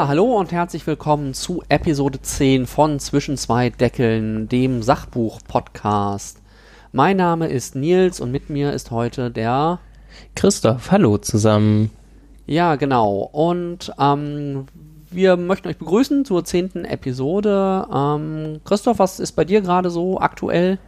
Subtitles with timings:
[0.00, 6.40] Ja, hallo und herzlich willkommen zu Episode 10 von Zwischen zwei Deckeln, dem Sachbuch-Podcast.
[6.90, 9.78] Mein Name ist Nils und mit mir ist heute der
[10.34, 10.90] Christoph.
[10.90, 11.90] Hallo zusammen.
[12.46, 13.28] Ja, genau.
[13.30, 14.64] Und ähm,
[15.10, 17.86] wir möchten euch begrüßen zur zehnten Episode.
[17.94, 20.78] Ähm, Christoph, was ist bei dir gerade so aktuell?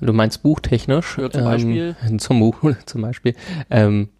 [0.00, 1.18] Du meinst buchtechnisch?
[1.18, 1.96] Ja, zum Beispiel.
[2.06, 3.34] Ähm, zum Buch, zum Beispiel.
[3.68, 4.10] Ähm,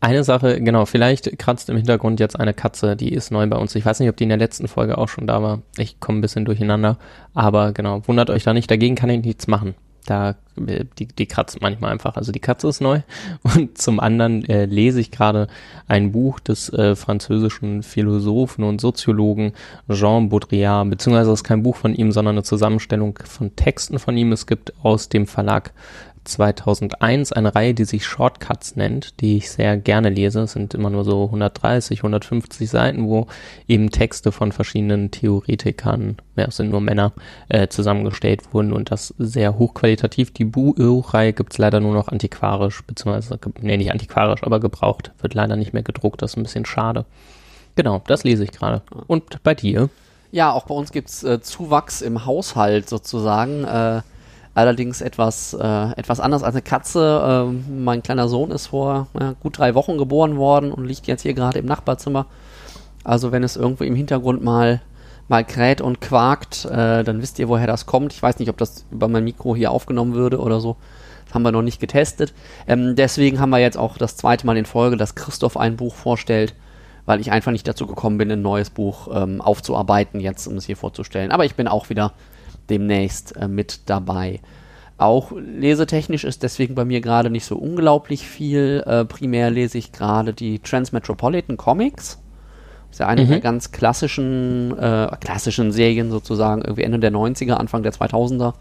[0.00, 3.74] eine Sache, genau, vielleicht kratzt im Hintergrund jetzt eine Katze, die ist neu bei uns.
[3.74, 5.62] Ich weiß nicht, ob die in der letzten Folge auch schon da war.
[5.78, 6.98] Ich komme ein bisschen durcheinander.
[7.34, 9.74] Aber genau, wundert euch da nicht, dagegen kann ich nichts machen.
[10.04, 12.16] Da, die, die kratzt manchmal einfach.
[12.16, 13.00] Also die Katze ist neu.
[13.42, 15.48] Und zum anderen äh, lese ich gerade
[15.88, 19.52] ein Buch des äh, französischen Philosophen und Soziologen
[19.90, 24.16] Jean Baudrillard, beziehungsweise es ist kein Buch von ihm, sondern eine Zusammenstellung von Texten von
[24.16, 24.30] ihm.
[24.30, 25.72] Es gibt aus dem Verlag
[26.26, 30.40] 2001 eine Reihe, die sich Shortcuts nennt, die ich sehr gerne lese.
[30.40, 33.26] Es sind immer nur so 130, 150 Seiten, wo
[33.66, 37.12] eben Texte von verschiedenen Theoretikern, ja, es sind nur Männer,
[37.48, 40.32] äh, zusammengestellt wurden und das sehr hochqualitativ.
[40.32, 45.12] Die Buchreihe gibt's leider nur noch antiquarisch, beziehungsweise, nee, nicht antiquarisch, aber gebraucht.
[45.20, 47.04] Wird leider nicht mehr gedruckt, das ist ein bisschen schade.
[47.76, 48.82] Genau, das lese ich gerade.
[49.06, 49.88] Und bei dir?
[50.32, 53.64] Ja, auch bei uns gibt's äh, Zuwachs im Haushalt sozusagen.
[53.64, 54.02] Äh,
[54.56, 57.46] allerdings etwas, äh, etwas anders als eine Katze.
[57.46, 61.22] Äh, mein kleiner Sohn ist vor ja, gut drei Wochen geboren worden und liegt jetzt
[61.22, 62.24] hier gerade im Nachbarzimmer.
[63.04, 64.80] Also wenn es irgendwo im Hintergrund mal,
[65.28, 68.14] mal kräht und quakt, äh, dann wisst ihr, woher das kommt.
[68.14, 70.76] Ich weiß nicht, ob das über mein Mikro hier aufgenommen würde oder so.
[71.26, 72.32] Das haben wir noch nicht getestet.
[72.66, 75.94] Ähm, deswegen haben wir jetzt auch das zweite Mal in Folge, dass Christoph ein Buch
[75.94, 76.54] vorstellt,
[77.04, 80.64] weil ich einfach nicht dazu gekommen bin, ein neues Buch ähm, aufzuarbeiten, jetzt um es
[80.64, 81.30] hier vorzustellen.
[81.30, 82.14] Aber ich bin auch wieder
[82.70, 84.40] demnächst äh, mit dabei.
[84.98, 88.82] Auch lesetechnisch ist deswegen bei mir gerade nicht so unglaublich viel.
[88.86, 92.18] Äh, primär lese ich gerade die Transmetropolitan Comics.
[92.88, 93.28] Das ist ja eine mhm.
[93.28, 98.54] der ganz klassischen, äh, klassischen Serien sozusagen, irgendwie Ende der 90er, Anfang der 2000er.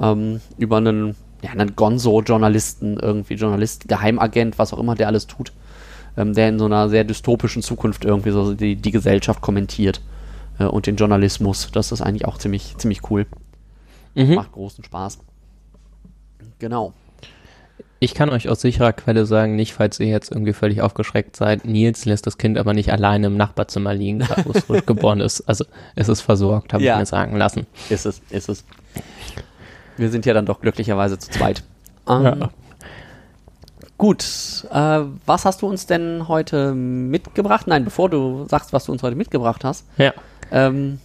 [0.00, 5.52] Ähm, über einen, ja, einen Gonzo-Journalisten, irgendwie Journalist, Geheimagent, was auch immer der alles tut,
[6.16, 10.00] ähm, der in so einer sehr dystopischen Zukunft irgendwie so die, die Gesellschaft kommentiert
[10.58, 11.70] äh, und den Journalismus.
[11.72, 13.26] Das ist eigentlich auch ziemlich, ziemlich cool.
[14.14, 14.34] Mhm.
[14.34, 15.18] Macht großen Spaß.
[16.58, 16.92] Genau.
[18.00, 21.64] Ich kann euch aus sicherer Quelle sagen, nicht falls ihr jetzt irgendwie völlig aufgeschreckt seid,
[21.64, 25.40] Nils lässt das Kind aber nicht alleine im Nachbarzimmer liegen, wo es geboren ist.
[25.48, 25.64] Also
[25.96, 26.94] es ist versorgt, habe ja.
[26.94, 27.66] ich mir sagen lassen.
[27.90, 28.64] Ist es, ist es.
[29.96, 31.64] Wir sind ja dann doch glücklicherweise zu zweit.
[32.04, 32.32] Um, ja.
[32.32, 32.48] Ähm,
[33.96, 34.24] gut,
[34.70, 37.66] äh, was hast du uns denn heute mitgebracht?
[37.66, 39.84] Nein, bevor du sagst, was du uns heute mitgebracht hast.
[39.96, 40.14] Ja.
[40.50, 40.98] Ähm,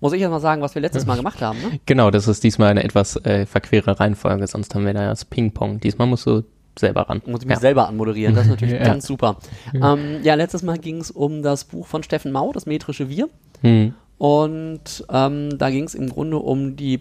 [0.00, 1.80] muss ich jetzt mal sagen, was wir letztes Mal gemacht haben, ne?
[1.86, 5.78] Genau, das ist diesmal eine etwas äh, verquere Reihenfolge, sonst haben wir da das Ping-Pong.
[5.78, 6.42] Diesmal musst du
[6.76, 7.22] selber ran.
[7.26, 7.60] Muss ich mich ja.
[7.60, 8.84] selber anmoderieren, das ist natürlich ja.
[8.84, 9.36] ganz super.
[9.74, 13.28] Ähm, ja, letztes Mal ging es um das Buch von Steffen Mau, das metrische Wir.
[13.60, 13.94] Hm.
[14.18, 17.00] Und ähm, da ging es im Grunde um die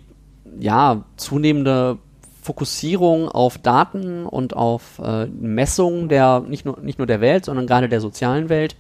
[0.60, 1.98] ja, zunehmende
[2.42, 7.68] Fokussierung auf Daten und auf äh, Messung der nicht nur, nicht nur der Welt, sondern
[7.68, 8.76] gerade der sozialen Welt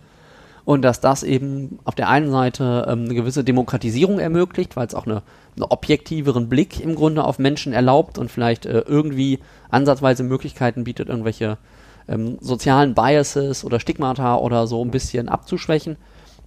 [0.65, 4.95] und dass das eben auf der einen Seite ähm, eine gewisse Demokratisierung ermöglicht, weil es
[4.95, 5.23] auch eine,
[5.55, 9.39] einen objektiveren Blick im Grunde auf Menschen erlaubt und vielleicht äh, irgendwie
[9.69, 11.57] ansatzweise Möglichkeiten bietet, irgendwelche
[12.07, 15.97] ähm, sozialen Biases oder Stigmata oder so ein bisschen abzuschwächen.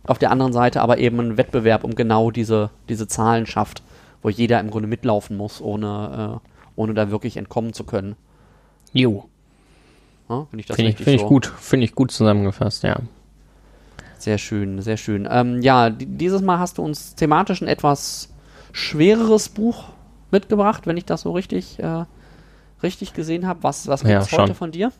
[0.07, 3.83] Auf der anderen Seite aber eben ein Wettbewerb um genau diese, diese Zahlen schafft,
[4.23, 8.17] wo jeder im Grunde mitlaufen muss, ohne, äh, ohne da wirklich entkommen zu können.
[8.93, 9.29] Jo.
[10.29, 11.25] Ja, Finde ich das Finde ich, find so?
[11.25, 12.97] ich gut, finde ich gut zusammengefasst, ja.
[14.25, 15.29] Sehr schön, sehr schön.
[15.31, 18.33] Ähm, ja, dieses Mal hast du uns thematisch ein etwas
[18.73, 19.91] schwereres Buch
[20.31, 22.07] mitgebracht, wenn ich das so richtig, äh,
[22.83, 23.63] richtig gesehen habe.
[23.63, 24.93] Was, was gibt es ja, heute von dir?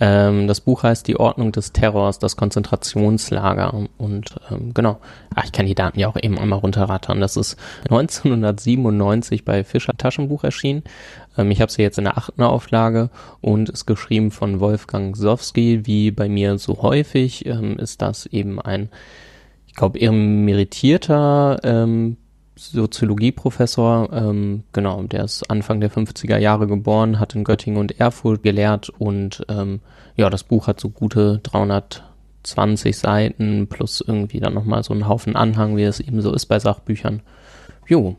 [0.00, 3.88] Ähm, das Buch heißt Die Ordnung des Terrors, das Konzentrationslager.
[3.98, 4.98] Und ähm, genau,
[5.34, 7.20] Ach, ich kann die Daten ja auch eben einmal runterrattern.
[7.20, 10.82] Das ist 1997 bei Fischer Taschenbuch erschienen.
[11.36, 13.10] Ähm, ich habe sie jetzt in der achten Auflage
[13.40, 15.86] und ist geschrieben von Wolfgang Sowski.
[15.86, 18.90] Wie bei mir so häufig ähm, ist das eben ein,
[19.66, 22.16] ich glaube, emeritierter ähm,
[22.70, 28.42] Soziologieprofessor, ähm, genau, der ist Anfang der 50er Jahre geboren, hat in Göttingen und Erfurt
[28.42, 29.80] gelehrt und ähm,
[30.16, 35.36] ja, das Buch hat so gute 320 Seiten plus irgendwie dann nochmal so einen Haufen
[35.36, 37.22] Anhang, wie es eben so ist bei Sachbüchern.
[37.86, 38.16] Jo,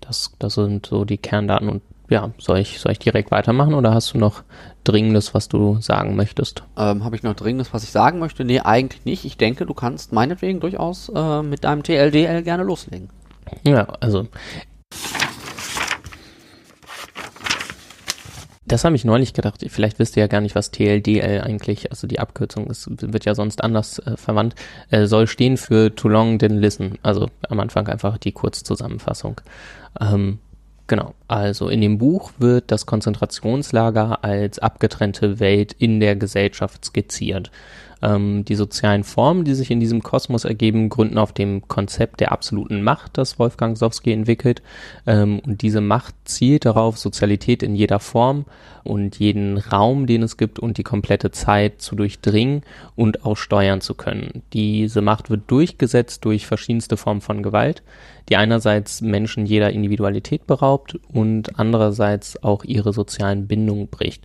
[0.00, 3.92] das, das sind so die Kerndaten und ja, soll ich, soll ich direkt weitermachen oder
[3.92, 4.42] hast du noch
[4.84, 6.62] Dringendes, was du sagen möchtest?
[6.76, 8.44] Ähm, Habe ich noch Dringendes, was ich sagen möchte?
[8.44, 9.24] Nee, eigentlich nicht.
[9.24, 13.08] Ich denke, du kannst meinetwegen durchaus äh, mit deinem TLDL gerne loslegen.
[13.64, 14.28] Ja, also
[18.66, 19.64] Das habe ich neulich gedacht.
[19.68, 23.36] Vielleicht wisst ihr ja gar nicht, was TLDL eigentlich, also die Abkürzung ist, wird ja
[23.36, 24.56] sonst anders äh, verwandt,
[24.90, 26.98] äh, soll stehen für Too Long Didn't Listen.
[27.02, 29.40] Also am Anfang einfach die Kurzzusammenfassung.
[30.00, 30.40] Ähm,
[30.88, 31.14] genau.
[31.28, 37.52] Also in dem Buch wird das Konzentrationslager als abgetrennte Welt in der Gesellschaft skizziert.
[38.02, 42.32] Ähm, die sozialen Formen, die sich in diesem Kosmos ergeben, gründen auf dem Konzept der
[42.32, 44.62] absoluten Macht, das Wolfgang Sowski entwickelt.
[45.06, 48.44] Ähm, und diese Macht zielt darauf, Sozialität in jeder Form
[48.84, 52.62] und jeden Raum, den es gibt und die komplette Zeit zu durchdringen
[52.94, 54.42] und auch steuern zu können.
[54.52, 57.82] Diese Macht wird durchgesetzt durch verschiedenste Formen von Gewalt,
[58.28, 64.24] die einerseits Menschen jeder Individualität beraubt und andererseits auch ihre sozialen Bindungen bricht.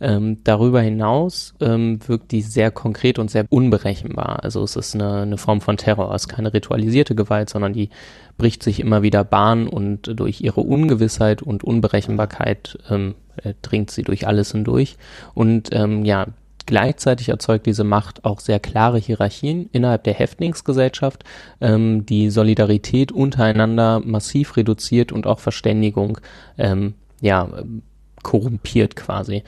[0.00, 4.42] Ähm, darüber hinaus ähm, wirkt die sehr konkret und sehr unberechenbar.
[4.42, 6.12] Also es ist eine, eine Form von Terror.
[6.12, 7.88] Es ist keine ritualisierte Gewalt, sondern die
[8.36, 14.02] bricht sich immer wieder Bahn und durch ihre Ungewissheit und Unberechenbarkeit ähm, äh, dringt sie
[14.02, 14.96] durch alles hindurch.
[15.34, 16.26] Und ähm, ja,
[16.66, 21.24] Gleichzeitig erzeugt diese Macht auch sehr klare Hierarchien innerhalb der Häftlingsgesellschaft,
[21.60, 26.18] ähm, die Solidarität untereinander massiv reduziert und auch Verständigung
[26.58, 27.48] ähm, ja,
[28.22, 29.42] korrumpiert quasi.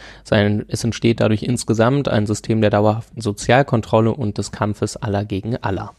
[0.68, 5.92] Es entsteht dadurch insgesamt ein System der dauerhaften Sozialkontrolle und des Kampfes aller gegen aller.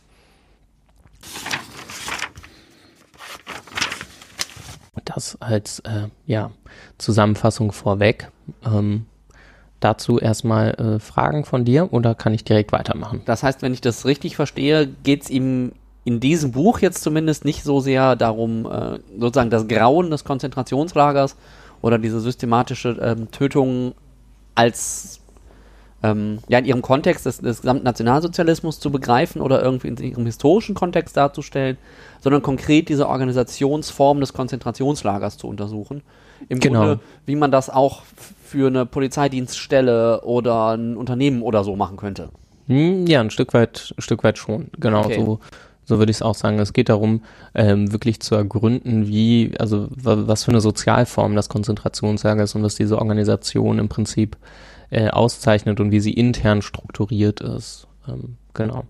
[5.06, 6.52] Das als äh, ja,
[6.98, 8.32] Zusammenfassung vorweg.
[8.66, 9.06] Ähm,
[9.80, 13.22] dazu erstmal äh, Fragen von dir oder kann ich direkt weitermachen?
[13.26, 15.74] Das heißt, wenn ich das richtig verstehe, geht es ihm
[16.06, 21.36] in diesem Buch jetzt zumindest nicht so sehr darum, äh, sozusagen das Grauen des Konzentrationslagers
[21.82, 23.94] oder diese systematische ähm, Tötung
[24.54, 25.20] als
[26.04, 30.26] ähm, ja in ihrem Kontext des, des gesamten Nationalsozialismus zu begreifen oder irgendwie in ihrem
[30.26, 31.78] historischen Kontext darzustellen,
[32.22, 36.02] sondern konkret diese Organisationsform des Konzentrationslagers zu untersuchen.
[36.50, 36.80] Im genau.
[36.80, 38.04] Grunde, wie man das auch
[38.46, 42.30] für eine Polizeidienststelle oder ein Unternehmen oder so machen könnte.
[42.68, 44.70] Hm, ja, ein Stück weit, ein Stück weit schon.
[44.80, 45.16] Genau okay.
[45.16, 45.40] so
[45.86, 46.60] so würde ich es auch sagen.
[46.60, 47.22] Es geht darum,
[47.54, 52.76] ähm, wirklich zu ergründen, wie, also was für eine Sozialform das Konzentrationslager ist und was
[52.76, 54.36] diese Organisation im Prinzip
[54.90, 57.88] äh, auszeichnet und wie sie intern strukturiert ist.
[58.08, 58.86] Ähm, genau.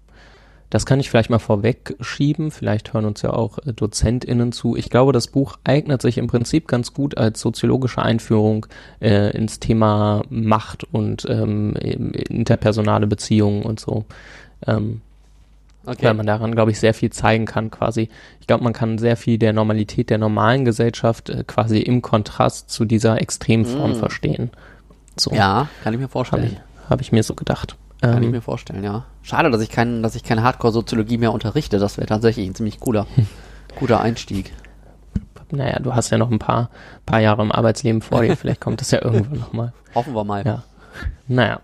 [0.70, 2.52] Das kann ich vielleicht mal vorwegschieben.
[2.52, 4.76] Vielleicht hören uns ja auch äh, DozentInnen zu.
[4.76, 8.66] Ich glaube, das Buch eignet sich im Prinzip ganz gut als soziologische Einführung
[9.00, 14.06] äh, ins Thema Macht und ähm, interpersonale Beziehungen und so.
[14.66, 15.02] Ähm,
[15.86, 16.06] Okay.
[16.06, 18.10] Weil man daran, glaube ich, sehr viel zeigen kann quasi.
[18.42, 22.72] Ich glaube, man kann sehr viel der Normalität der normalen Gesellschaft äh, quasi im Kontrast
[22.72, 23.96] zu dieser Extremform mm.
[23.96, 24.50] verstehen.
[25.16, 25.32] So.
[25.32, 26.44] Ja, kann ich mir vorstellen.
[26.44, 27.78] Habe ich, hab ich, mir so gedacht.
[28.06, 29.06] Kann ähm, ich mir vorstellen, ja.
[29.22, 31.80] Schade, dass ich kein, dass ich keine Hardcore-Soziologie mehr unterrichte.
[31.80, 33.07] Das wäre tatsächlich ein ziemlich cooler,
[33.80, 34.54] guter Einstieg.
[35.52, 36.69] Naja, du hast ja noch ein paar,
[37.06, 38.36] paar Jahre im Arbeitsleben vor dir.
[38.36, 39.74] Vielleicht kommt das ja irgendwann nochmal.
[39.96, 40.44] Hoffen wir mal.
[40.46, 40.63] Ja.
[41.28, 41.60] Naja,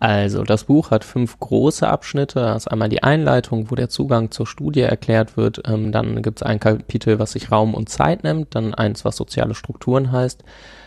[0.00, 2.40] also das Buch hat fünf große Abschnitte.
[2.40, 5.62] Da ist einmal die Einleitung, wo der Zugang zur Studie erklärt wird.
[5.66, 8.54] Ähm, dann gibt es ein Kapitel, was sich Raum und Zeit nimmt.
[8.54, 10.44] Dann eins, was soziale Strukturen heißt.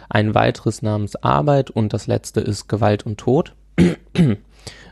[0.10, 3.54] Ein weiteres namens Arbeit und das letzte ist Gewalt und Tod.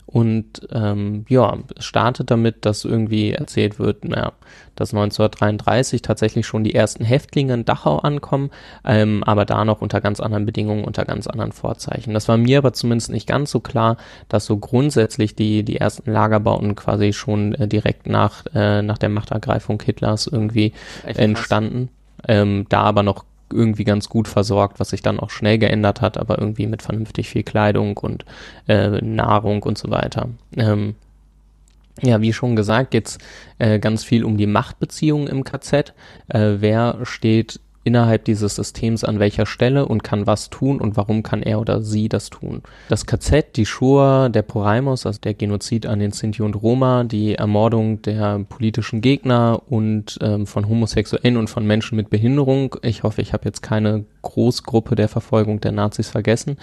[0.05, 4.33] Und ähm, ja, es startet damit, dass irgendwie erzählt wird, naja,
[4.75, 8.51] dass 1933 tatsächlich schon die ersten Häftlinge in Dachau ankommen,
[8.83, 12.13] ähm, aber da noch unter ganz anderen Bedingungen, unter ganz anderen Vorzeichen.
[12.13, 13.97] Das war mir aber zumindest nicht ganz so klar,
[14.29, 19.09] dass so grundsätzlich die, die ersten Lagerbauten quasi schon äh, direkt nach, äh, nach der
[19.09, 21.89] Machtergreifung Hitlers irgendwie entstanden.
[22.27, 26.17] Ähm, da aber noch irgendwie ganz gut versorgt, was sich dann auch schnell geändert hat,
[26.17, 28.25] aber irgendwie mit vernünftig viel Kleidung und
[28.67, 30.29] äh, Nahrung und so weiter.
[30.55, 30.95] Ähm,
[32.01, 33.17] ja, wie schon gesagt, geht's
[33.57, 35.93] äh, ganz viel um die Machtbeziehungen im KZ.
[36.27, 41.23] Äh, wer steht innerhalb dieses Systems an welcher Stelle und kann was tun und warum
[41.23, 42.63] kann er oder sie das tun.
[42.89, 47.35] Das KZ, die Shoah, der Poraimus, also der Genozid an den Sinti und Roma, die
[47.35, 52.75] Ermordung der politischen Gegner und ähm, von Homosexuellen und von Menschen mit Behinderung.
[52.81, 56.57] Ich hoffe, ich habe jetzt keine Großgruppe der Verfolgung der Nazis vergessen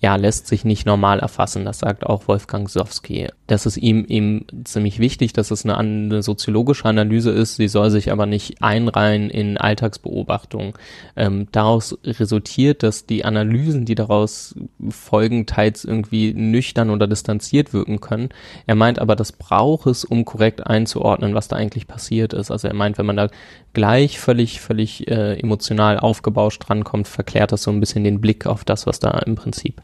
[0.00, 1.66] ja, lässt sich nicht normal erfassen.
[1.66, 3.28] Das sagt auch Wolfgang Sowski.
[3.50, 7.56] Das ist ihm ihm ziemlich wichtig, dass es eine, eine soziologische Analyse ist.
[7.56, 10.78] Sie soll sich aber nicht einreihen in Alltagsbeobachtung.
[11.16, 14.54] Ähm, daraus resultiert, dass die Analysen, die daraus
[14.88, 18.28] folgen, teils irgendwie nüchtern oder distanziert wirken können.
[18.68, 22.52] Er meint aber, das braucht es, um korrekt einzuordnen, was da eigentlich passiert ist.
[22.52, 23.30] Also er meint, wenn man da
[23.72, 28.64] gleich völlig, völlig äh, emotional aufgebauscht drankommt, verklärt das so ein bisschen den Blick auf
[28.64, 29.82] das, was da im Prinzip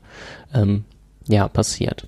[0.55, 0.85] ähm,
[1.27, 2.07] ja passiert.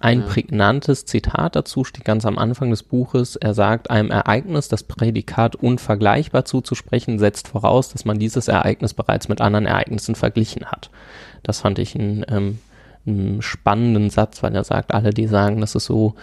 [0.00, 0.26] Ein Ja.
[0.26, 3.36] prägnantes Zitat dazu steht ganz am Anfang des Buches.
[3.36, 9.28] Er sagt, einem Ereignis das Prädikat unvergleichbar zuzusprechen, setzt voraus, dass man dieses Ereignis bereits
[9.28, 10.90] mit anderen Ereignissen verglichen hat.
[11.42, 12.58] Das fand ich einen, ähm,
[13.06, 16.14] einen spannenden Satz, weil er sagt, alle, die sagen, das ist so,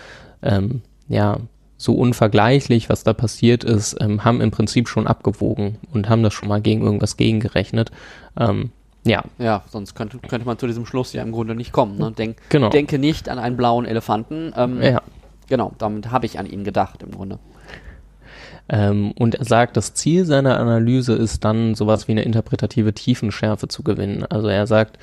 [0.41, 1.38] ähm, ja,
[1.77, 6.34] so unvergleichlich, was da passiert ist, ähm, haben im Prinzip schon abgewogen und haben das
[6.34, 7.91] schon mal gegen irgendwas gegengerechnet.
[8.39, 8.72] Ähm,
[9.05, 11.97] ja, Ja, sonst könnte, könnte man zu diesem Schluss ja im Grunde nicht kommen.
[11.97, 12.12] Ne?
[12.12, 12.69] Denk, Genau.
[12.69, 14.53] Denke nicht an einen blauen Elefanten.
[14.57, 15.01] Ähm, ja.
[15.47, 17.39] Genau, damit habe ich an ihn gedacht im Grunde.
[18.67, 23.67] Ähm, und er sagt, das Ziel seiner Analyse ist dann sowas wie eine interpretative Tiefenschärfe
[23.67, 24.25] zu gewinnen.
[24.25, 24.97] Also er sagt,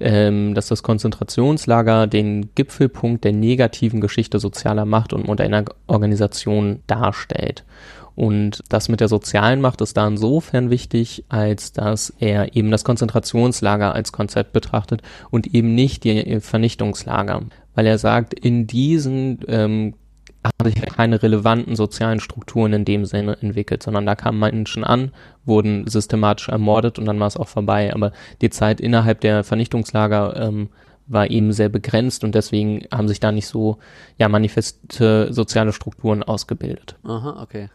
[0.00, 7.64] ähm, dass das Konzentrationslager den Gipfelpunkt der negativen Geschichte sozialer Macht und moderner Organisation darstellt.
[8.16, 12.82] Und das mit der sozialen Macht ist da insofern wichtig, als dass er eben das
[12.82, 17.42] Konzentrationslager als Konzept betrachtet und eben nicht die Vernichtungslager.
[17.74, 19.94] Weil er sagt, in diesen ähm,
[20.42, 25.12] haben sich keine relevanten sozialen Strukturen in dem Sinne entwickelt, sondern da kamen Menschen an,
[25.44, 27.92] wurden systematisch ermordet und dann war es auch vorbei.
[27.92, 30.70] Aber die Zeit innerhalb der Vernichtungslager ähm,
[31.06, 33.78] war eben sehr begrenzt und deswegen haben sich da nicht so
[34.18, 36.96] ja manifeste soziale Strukturen ausgebildet.
[37.04, 37.68] Aha, okay.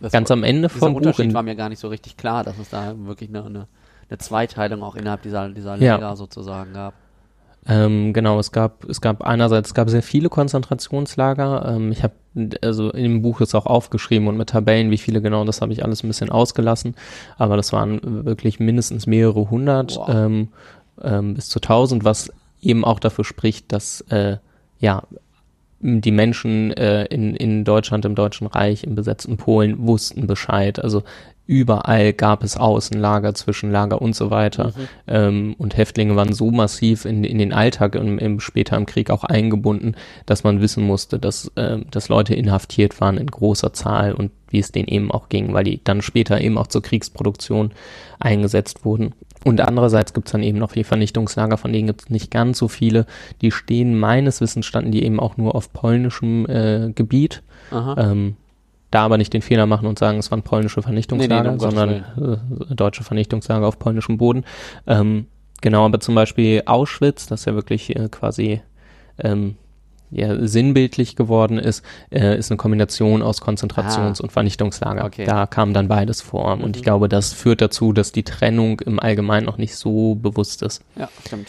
[0.00, 2.58] Das Ganz am Ende vom Buch Unterschied war mir gar nicht so richtig klar, dass
[2.58, 3.66] es da wirklich eine, eine,
[4.08, 5.94] eine Zweiteilung auch innerhalb dieser, dieser Ja.
[5.94, 6.94] Lager sozusagen gab.
[7.68, 11.74] Ähm, genau, es gab, es gab einerseits, es gab sehr viele Konzentrationslager.
[11.74, 12.14] Ähm, ich habe,
[12.62, 15.84] also dem Buch ist auch aufgeschrieben und mit Tabellen, wie viele genau, das habe ich
[15.84, 16.94] alles ein bisschen ausgelassen.
[17.38, 20.08] Aber das waren wirklich mindestens mehrere hundert Wow.
[20.08, 20.48] ähm,
[21.02, 24.36] ähm, bis zu tausend, was eben auch dafür spricht, dass äh,
[24.78, 25.02] ja
[25.86, 30.82] die Menschen äh, in, in Deutschland, im Deutschen Reich, im besetzten Polen wussten Bescheid.
[30.82, 31.04] Also
[31.46, 34.72] überall gab es Außenlager, Zwischenlager und so weiter.
[35.06, 39.10] Ähm, und Häftlinge waren so massiv in, in den Alltag im, im, später im Krieg
[39.10, 39.94] auch eingebunden,
[40.26, 44.58] dass man wissen musste, dass, äh, dass Leute inhaftiert waren in großer Zahl und wie
[44.58, 47.70] es denen eben auch ging, weil die dann später eben auch zur Kriegsproduktion
[48.18, 49.14] eingesetzt wurden.
[49.46, 52.58] Und andererseits gibt es dann eben noch die Vernichtungslager, von denen gibt es nicht ganz
[52.58, 53.06] so viele.
[53.42, 57.44] Die stehen meines Wissens standen die eben auch nur auf polnischem äh, Gebiet.
[57.96, 58.36] Ähm,
[58.90, 61.60] da aber nicht den Fehler machen und sagen, es waren polnische Vernichtungslager, Nee, nee, um
[61.60, 61.90] sondern
[62.70, 64.44] äh, deutsche Vernichtungslager auf polnischem Boden.
[64.88, 65.26] Ähm,
[65.60, 68.62] genau, aber zum Beispiel Auschwitz, das ja wirklich äh, quasi
[69.18, 69.56] ähm,
[70.10, 74.22] ja, sinnbildlich geworden ist, äh, ist eine Kombination aus Konzentrations- Ah.
[74.22, 75.04] und Vernichtungslager.
[75.04, 75.24] Okay.
[75.24, 76.52] Da kam dann beides vor.
[76.52, 76.72] Und Mhm.
[76.76, 80.82] ich glaube, das führt dazu, dass die Trennung im Allgemeinen noch nicht so bewusst ist.
[80.96, 81.48] Ja, stimmt.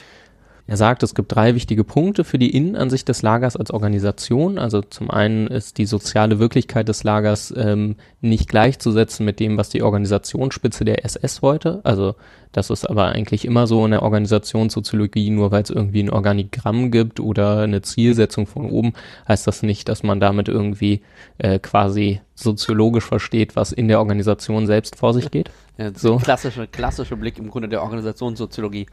[0.67, 4.57] Er sagt, es gibt drei wichtige Punkte für die Innenansicht des Lagers als Organisation.
[4.57, 9.69] Also zum einen ist die soziale Wirklichkeit des Lagers ähm, nicht gleichzusetzen mit dem, was
[9.69, 11.79] die Organisationsspitze der SS wollte.
[11.85, 12.15] Also
[12.51, 16.91] das ist aber eigentlich immer so in der Organisationssoziologie, nur weil es irgendwie ein Organigramm
[16.91, 18.93] gibt oder eine Zielsetzung von oben,
[19.27, 21.01] heißt das nicht, dass man damit irgendwie
[21.37, 25.49] äh, quasi soziologisch versteht, was in der Organisation selbst vor sich geht.
[25.77, 26.17] Ja, So.
[26.17, 28.87] klassische, klassische Blick im Grunde der Organisationssoziologie.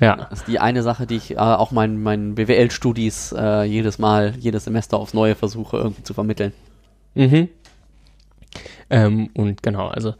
[0.00, 0.16] Ja.
[0.16, 4.34] Das ist die eine Sache, die ich äh, auch meinen meinen BWL-Studis äh, jedes Mal,
[4.38, 6.52] jedes Semester aufs Neue versuche irgendwie zu vermitteln.
[7.14, 7.48] Mhm.
[8.90, 10.14] Ähm, und genau, also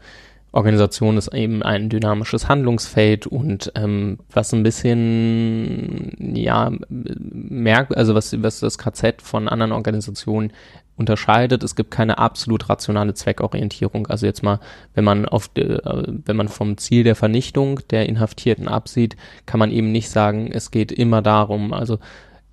[0.55, 8.41] Organisation ist eben ein dynamisches Handlungsfeld und ähm, was ein bisschen, ja, merkt, also was,
[8.41, 10.53] was das KZ von anderen Organisationen
[10.97, 14.07] unterscheidet, es gibt keine absolut rationale Zweckorientierung.
[14.07, 14.59] Also jetzt mal,
[14.93, 19.71] wenn man auf, äh, wenn man vom Ziel der Vernichtung der Inhaftierten absieht, kann man
[19.71, 21.99] eben nicht sagen, es geht immer darum, also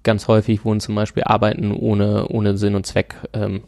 [0.03, 3.63] ganz häufig wurden zum Beispiel Arbeiten ohne, ohne Sinn und Zweck ähm,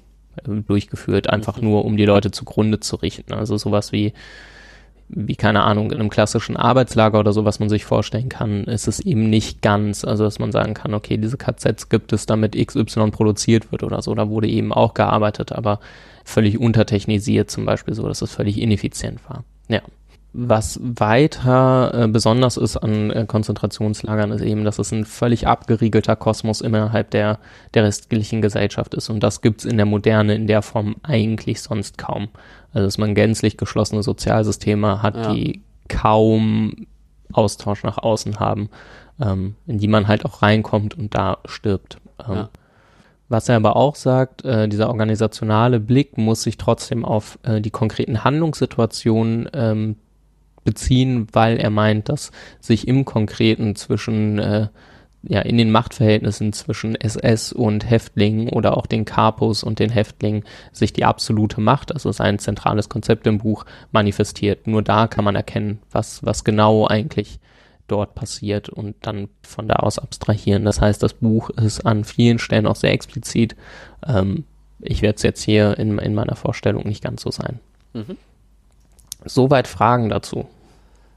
[0.44, 3.32] durchgeführt, einfach nur um die Leute zugrunde zu richten.
[3.32, 4.12] Also sowas wie,
[5.08, 8.88] wie keine Ahnung, in einem klassischen Arbeitslager oder so, was man sich vorstellen kann, ist
[8.88, 12.54] es eben nicht ganz, also dass man sagen kann, okay, diese KZs gibt es, damit
[12.54, 15.80] XY produziert wird oder so, da wurde eben auch gearbeitet, aber
[16.24, 19.44] völlig untertechnisiert zum Beispiel so, dass es völlig ineffizient war.
[19.68, 19.80] Ja.
[20.36, 26.16] Was weiter äh, besonders ist an äh, Konzentrationslagern, ist eben, dass es ein völlig abgeriegelter
[26.16, 27.38] Kosmos innerhalb der,
[27.72, 29.10] der restlichen Gesellschaft ist.
[29.10, 32.28] Und das gibt's in der Moderne in der Form eigentlich sonst kaum.
[32.72, 35.32] Also, dass man gänzlich geschlossene Sozialsysteme hat, Ja.
[35.32, 36.86] die kaum
[37.32, 38.70] Austausch nach außen haben,
[39.20, 41.98] ähm, in die man halt auch reinkommt und da stirbt.
[42.28, 42.48] Ähm, Ja.
[43.28, 47.70] Was er aber auch sagt, äh, dieser organisationale Blick muss sich trotzdem auf äh, die
[47.70, 49.96] konkreten Handlungssituationen ähm,
[50.64, 54.68] beziehen, weil er meint, dass sich im Konkreten zwischen äh,
[55.26, 60.44] ja in den Machtverhältnissen zwischen SS und Häftlingen oder auch den Kapos und den Häftlingen
[60.72, 64.66] sich die absolute Macht, also sein zentrales Konzept im Buch manifestiert.
[64.66, 67.38] Nur da kann man erkennen, was was genau eigentlich
[67.86, 70.64] dort passiert und dann von da aus abstrahieren.
[70.64, 73.56] Das heißt, das Buch ist an vielen Stellen auch sehr explizit.
[74.06, 74.44] Ähm,
[74.80, 77.60] ich werde es jetzt hier in, in meiner Vorstellung nicht ganz so sein.
[77.92, 78.16] Mhm.
[79.24, 80.46] Soweit Fragen dazu.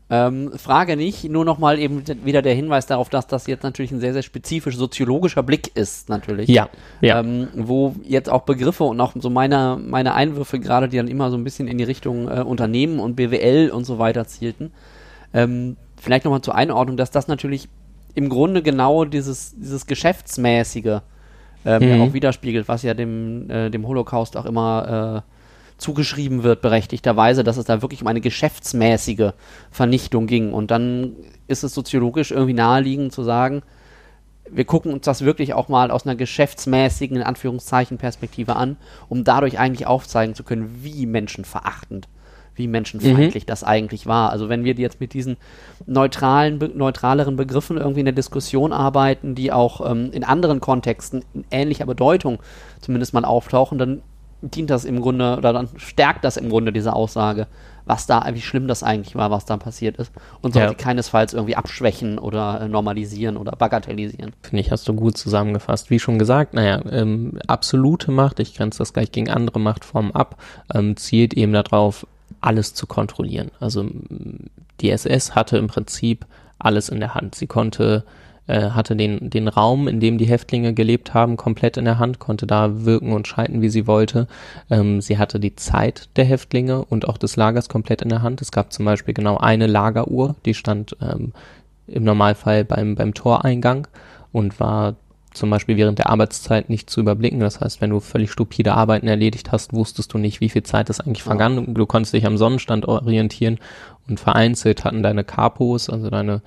[0.10, 4.00] Ähm, Frage nicht, nur nochmal eben wieder der Hinweis darauf, dass das jetzt natürlich ein
[4.00, 6.48] sehr, sehr spezifisch soziologischer Blick ist, natürlich.
[6.48, 6.70] Ja.
[7.02, 7.20] ja.
[7.20, 11.30] Ähm, wo jetzt auch Begriffe und auch so meine, meine Einwürfe gerade, die dann immer
[11.30, 14.72] so ein bisschen in die Richtung äh, Unternehmen und BWL und so weiter zielten.
[15.34, 17.68] Ähm, vielleicht nochmal zur Einordnung, dass das natürlich
[18.16, 21.02] im Grunde genau dieses, dieses Geschäftsmäßige
[21.66, 21.90] ähm, mhm.
[21.90, 25.37] ja auch widerspiegelt, was ja dem, äh, dem Holocaust auch immer äh,
[25.78, 29.32] zugeschrieben wird, berechtigterweise, dass es da wirklich um eine geschäftsmäßige
[29.72, 30.54] Vernichtung ging.
[30.54, 31.16] Und dann
[31.48, 33.62] ist es soziologisch irgendwie naheliegend zu sagen,
[34.50, 38.78] wir gucken uns das wirklich auch mal aus einer geschäftsmäßigen, in Anführungszeichen, Perspektive an,
[39.10, 42.08] um dadurch eigentlich aufzeigen zu können, wie menschenverachtend,
[42.56, 43.48] wie menschenfeindlich mhm.
[43.48, 44.32] das eigentlich war.
[44.32, 45.38] Also wenn wir jetzt mit diesen
[45.86, 51.24] neutralen, be neutraleren Begriffen irgendwie in der Diskussion arbeiten, die auch ähm, in anderen Kontexten
[51.34, 52.40] in ähnlicher Bedeutung
[52.80, 54.02] zumindest mal auftauchen, dann
[54.42, 57.48] dient das im Grunde, oder dann stärkt das im Grunde diese Aussage,
[57.86, 60.12] was da, wie schlimm das eigentlich war, was da passiert ist.
[60.42, 60.78] Und sollte ja.
[60.78, 64.34] keinesfalls irgendwie abschwächen oder äh, normalisieren oder bagatellisieren.
[64.42, 65.90] Finde ich, hast du gut zusammengefasst.
[65.90, 70.38] Wie schon gesagt, naja, ähm, absolute Macht, ich grenze das gleich gegen andere Machtformen ab,
[70.74, 72.06] ähm, zielt eben darauf,
[72.42, 73.50] alles zu kontrollieren.
[73.60, 73.86] Also
[74.82, 76.26] die SS hatte im Prinzip
[76.60, 77.36] alles in der Hand.
[77.36, 78.04] Sie konnte
[78.48, 82.20] äh, hatte den, den Raum, in dem die Häftlinge gelebt haben, komplett in der Hand,
[82.20, 84.28] konnte da wirken und schalten, wie sie wollte.
[84.70, 88.42] Ähm, sie hatte die Zeit der Häftlinge und auch des Lagers komplett in der Hand.
[88.42, 91.34] Es gab zum Beispiel genau eine Lageruhr, die stand ähm,
[91.88, 93.88] im Normalfall beim, beim Toreingang
[94.32, 94.96] und war
[95.34, 97.40] zum Beispiel während der Arbeitszeit nicht zu überblicken.
[97.40, 100.90] Das heißt, wenn du völlig stupide Arbeiten erledigt hast, wusstest du nicht, wie viel Zeit
[100.90, 101.74] ist eigentlich vergangen.
[101.74, 103.60] Du konntest dich am Sonnenstand orientieren
[104.10, 106.42] und vereinzelt hatten deine Kapos, also deine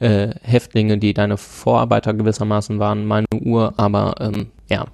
[0.00, 4.86] äh, Häftlinge, die deine Vorarbeiter gewissermaßen waren, meine Uhr, aber ähm, ja,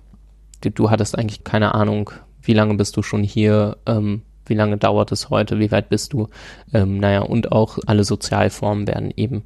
[0.61, 2.11] du, du, hattest eigentlich keine Ahnung,
[2.43, 6.13] wie lange bist du schon hier, ähm, wie lange dauert es heute, wie weit bist
[6.13, 6.29] du,
[6.75, 9.45] ähm, naja, und auch alle Sozialformen werden eben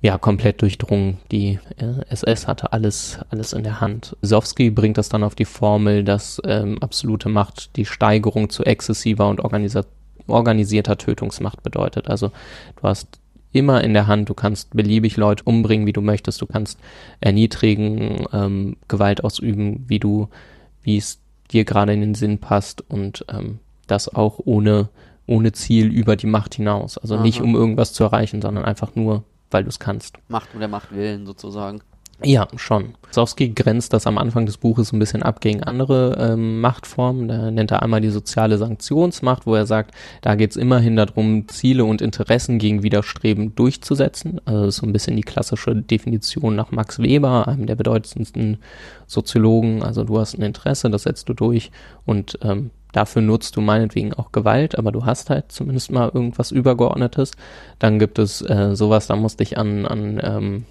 [0.00, 1.18] ja, komplett durchdrungen.
[1.32, 4.16] Die äh, SS hatte alles, alles in der Hand.
[4.22, 9.28] Sowski bringt das dann auf die Formel, dass ähm, absolute Macht die Steigerung zu exzessiver
[9.28, 12.08] und organisierter Tötungsmacht bedeutet.
[12.08, 12.28] Also
[12.76, 13.18] du hast
[13.52, 14.28] immer in der Hand.
[14.28, 16.40] Du kannst beliebig Leute umbringen, wie du möchtest.
[16.40, 16.78] Du kannst
[17.20, 20.28] erniedrigen, ähm, Gewalt ausüben, wie du,
[20.82, 24.90] wie es dir gerade in den Sinn passt und ähm, das auch ohne,
[25.26, 26.98] ohne Ziel über die Macht hinaus.
[26.98, 27.22] Also Aha.
[27.22, 30.18] nicht um irgendwas zu erreichen, sondern einfach nur, weil du es kannst.
[30.28, 31.80] Macht um der Macht willen sozusagen.
[32.24, 32.94] Ja, schon.
[33.10, 37.28] Sowski grenzt das am Anfang des Buches ein bisschen ab gegen andere ähm, Machtformen.
[37.28, 41.46] Da nennt er einmal die soziale Sanktionsmacht, wo er sagt, da geht es immerhin darum,
[41.46, 44.40] Ziele und Interessen gegen Widerstreben durchzusetzen.
[44.46, 48.58] Also das ist so ein bisschen die klassische Definition nach Max Weber, einem der bedeutendsten
[49.06, 49.84] Soziologen.
[49.84, 51.70] Also du hast ein Interesse, das setzt du durch
[52.04, 56.50] und ähm, dafür nutzt du meinetwegen auch Gewalt, aber du hast halt zumindest mal irgendwas
[56.50, 57.30] Übergeordnetes.
[57.78, 60.64] Dann gibt es äh, sowas, da musste ich an, an ähm,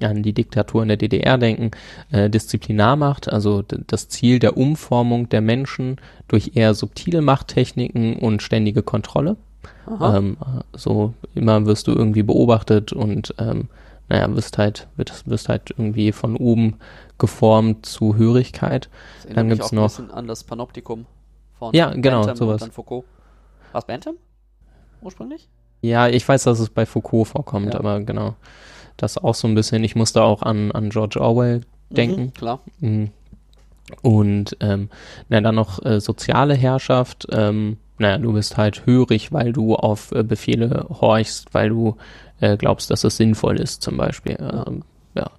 [0.00, 1.70] an die Diktatur in der DDR denken,
[2.10, 5.96] äh, Disziplinarmacht, also das Ziel der Umformung der Menschen
[6.28, 9.36] durch eher subtile Machttechniken und ständige Kontrolle.
[10.00, 10.36] Ähm,
[10.72, 13.68] so immer wirst du irgendwie beobachtet und ähm,
[14.08, 16.78] naja, wirst halt, wirst, wirst halt irgendwie von oben
[17.18, 18.88] geformt zu Hörigkeit.
[19.24, 21.06] Das Dann gibt's noch ein bisschen an das Panoptikum
[21.58, 22.62] von ja, genau, Bentham sowas.
[22.62, 23.04] und dann Foucault.
[23.72, 24.16] Was Bentham
[25.02, 25.48] ursprünglich?
[25.82, 27.78] Ja, ich weiß, dass es bei Foucault vorkommt, ja.
[27.78, 28.34] aber genau
[28.96, 32.22] das auch so ein bisschen, ich musste auch an, an George Orwell denken.
[32.22, 32.60] Mhm, klar.
[32.80, 33.10] Mhm.
[34.02, 34.88] Und ähm,
[35.28, 37.26] na, dann noch äh, soziale Herrschaft.
[37.30, 41.96] Ähm, naja, du bist halt hörig, weil du auf äh, Befehle horchst, weil du
[42.40, 44.36] äh, glaubst, dass es sinnvoll ist, zum Beispiel.
[44.40, 44.82] Ähm,
[45.14, 45.30] ja.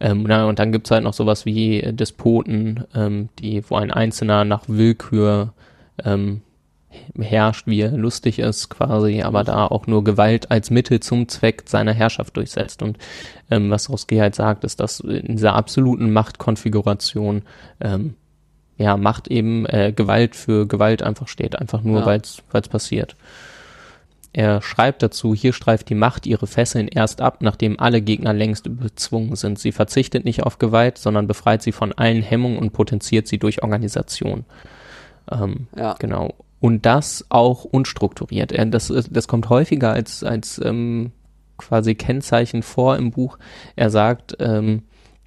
[0.00, 3.90] Ähm, na, und dann gibt's halt noch sowas wie äh, Despoten, ähm, die, wo ein
[3.90, 5.52] Einzelner nach Willkür
[6.04, 6.40] ähm,
[7.18, 11.64] herrscht, wie er lustig ist quasi, aber da auch nur Gewalt als Mittel zum Zweck
[11.66, 12.82] seiner Herrschaft durchsetzt.
[12.82, 12.98] Und
[13.50, 17.42] ähm, was Roski halt sagt, ist, dass in dieser absoluten Machtkonfiguration
[17.80, 18.14] ähm,
[18.76, 22.06] ja, Macht eben äh, Gewalt für Gewalt einfach steht, einfach nur, ja.
[22.06, 23.16] weil es passiert.
[24.32, 28.64] Er schreibt dazu, hier streift die Macht ihre Fesseln erst ab, nachdem alle Gegner längst
[28.78, 29.58] bezwungen sind.
[29.58, 33.62] Sie verzichtet nicht auf Gewalt, sondern befreit sie von allen Hemmungen und potenziert sie durch
[33.62, 34.44] Organisation.
[35.30, 35.94] Ähm, ja.
[35.98, 38.52] Genau und das auch unstrukturiert.
[38.72, 41.12] Das, das kommt häufiger als, als ähm,
[41.56, 43.38] quasi Kennzeichen vor im Buch.
[43.76, 44.82] Er sagt, ähm,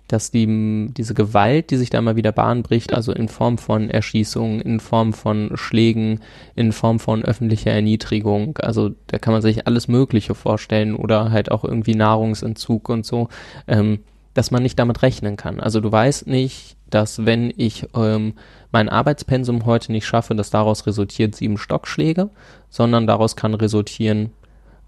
[0.07, 3.89] dass die, diese Gewalt, die sich da immer wieder Bahn bricht, also in Form von
[3.89, 6.19] Erschießungen, in Form von Schlägen,
[6.55, 11.51] in Form von öffentlicher Erniedrigung, also da kann man sich alles Mögliche vorstellen oder halt
[11.51, 13.29] auch irgendwie Nahrungsentzug und so,
[13.67, 13.99] ähm,
[14.33, 15.59] dass man nicht damit rechnen kann.
[15.59, 18.33] Also du weißt nicht, dass wenn ich ähm,
[18.71, 22.29] mein Arbeitspensum heute nicht schaffe, dass daraus resultiert sieben Stockschläge,
[22.69, 24.31] sondern daraus kann resultieren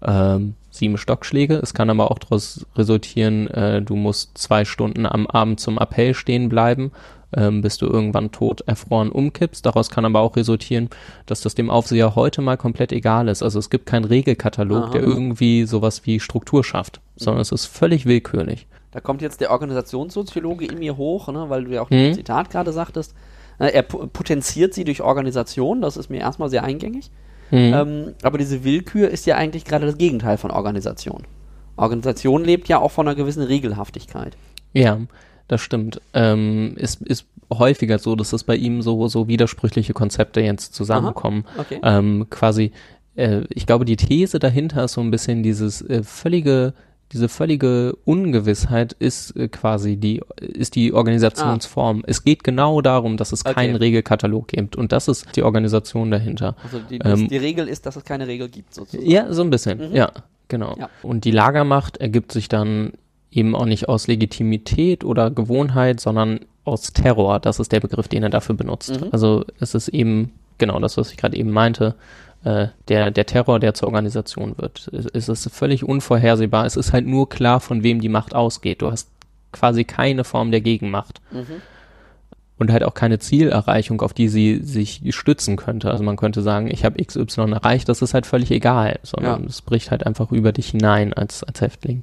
[0.02, 1.54] ähm, sieben Stockschläge.
[1.56, 6.14] Es kann aber auch daraus resultieren, äh, du musst zwei Stunden am Abend zum Appell
[6.14, 6.92] stehen bleiben,
[7.34, 9.64] ähm, bis du irgendwann tot erfroren umkippst.
[9.64, 10.90] Daraus kann aber auch resultieren,
[11.26, 13.42] dass das dem Aufseher heute mal komplett egal ist.
[13.42, 14.90] Also es gibt keinen Regelkatalog, Aha.
[14.90, 18.66] der irgendwie sowas wie Struktur schafft, sondern es ist völlig willkürlich.
[18.92, 22.08] Da kommt jetzt der Organisationssoziologe in mir hoch, ne, weil du ja auch hm.
[22.08, 23.14] das Zitat gerade sagtest.
[23.58, 27.10] Äh, er potenziert sie durch Organisation, das ist mir erstmal sehr eingängig.
[27.50, 27.74] Mhm.
[27.74, 31.24] Ähm, aber diese Willkür ist ja eigentlich gerade das Gegenteil von Organisation.
[31.76, 34.36] Organisation lebt ja auch von einer gewissen Regelhaftigkeit.
[34.72, 34.98] Ja,
[35.48, 36.00] das stimmt.
[36.14, 41.44] Ähm, ist, ist häufiger so, dass es bei ihm so, so widersprüchliche Konzepte jetzt zusammenkommen.
[41.56, 41.80] Okay.
[41.82, 42.72] Ähm, quasi,
[43.14, 46.74] äh, ich glaube, die These dahinter ist so ein bisschen dieses äh, völlige
[47.12, 52.00] diese völlige Ungewissheit ist äh, quasi die, ist die Organisationsform.
[52.00, 52.08] Ah.
[52.08, 53.54] Es geht genau darum, dass es okay.
[53.54, 56.56] keinen Regelkatalog gibt und das ist die Organisation dahinter.
[56.64, 59.08] Also die, ähm, die, Regel ist, dass es keine Regel gibt, sozusagen.
[59.08, 59.94] Ja, so ein bisschen, mhm.
[59.94, 60.10] ja,
[60.48, 60.76] genau.
[60.78, 60.90] Ja.
[61.02, 62.92] Und die Lagermacht ergibt sich dann
[63.30, 67.38] eben auch nicht aus Legitimität oder Gewohnheit, sondern aus Terror.
[67.38, 69.00] Das ist der Begriff, den er dafür benutzt.
[69.00, 69.08] Mhm.
[69.12, 71.94] Also es ist eben genau das, was ich gerade eben meinte
[72.46, 74.88] äh, der, der Terror, der zur Organisation wird.
[74.92, 76.64] Es, es ist völlig unvorhersehbar.
[76.64, 78.82] Es ist halt nur klar, von wem die Macht ausgeht.
[78.82, 79.08] Du hast
[79.52, 81.20] quasi keine Form der Gegenmacht.
[81.32, 81.62] Mhm.
[82.58, 85.90] Und halt auch keine Zielerreichung, auf die sie sich stützen könnte.
[85.90, 89.48] Also man könnte sagen, ich habe XY erreicht, das ist halt völlig egal, sondern ja.
[89.48, 92.02] es bricht halt einfach über dich hinein als, als Häftling.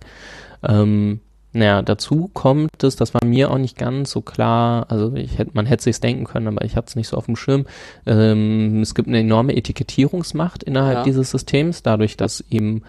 [0.67, 1.19] Ähm,
[1.55, 5.51] naja, dazu kommt es, das war mir auch nicht ganz so klar, also ich hätte,
[5.53, 7.65] man hätte sich's denken können, aber ich hatte es nicht so auf dem Schirm.
[8.07, 11.03] Ähm, es gibt eine enorme Etikettierungsmacht innerhalb ja.
[11.03, 12.81] dieses Systems, dadurch, dass eben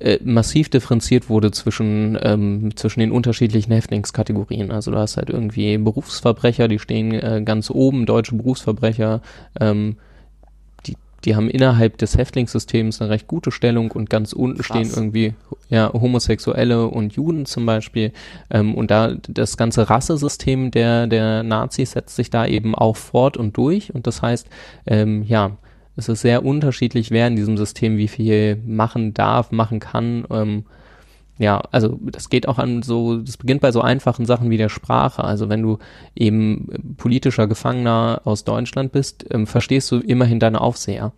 [0.00, 4.72] äh, massiv differenziert wurde zwischen, ähm, zwischen den unterschiedlichen Häftlingskategorien.
[4.72, 9.22] Also du hast halt irgendwie Berufsverbrecher, die stehen äh, ganz oben, deutsche Berufsverbrecher,
[9.60, 9.96] ähm,
[11.24, 14.66] die haben innerhalb des Häftlingssystems eine recht gute Stellung und ganz unten Krass.
[14.66, 15.34] stehen irgendwie
[15.68, 18.12] ja Homosexuelle und Juden zum Beispiel.
[18.50, 23.36] Ähm, und da das ganze Rassesystem der der Nazis setzt sich da eben auch fort
[23.36, 23.94] und durch.
[23.94, 24.48] Und das heißt
[24.86, 25.56] ähm, ja
[25.96, 30.24] es ist sehr unterschiedlich wer in diesem System wie viel machen darf machen kann.
[30.30, 30.64] Ähm,
[31.38, 34.68] ja, also das geht auch an so, das beginnt bei so einfachen Sachen wie der
[34.68, 35.24] Sprache.
[35.24, 35.78] Also wenn du
[36.14, 41.12] eben politischer Gefangener aus Deutschland bist, ähm, verstehst du immerhin deine Aufseher.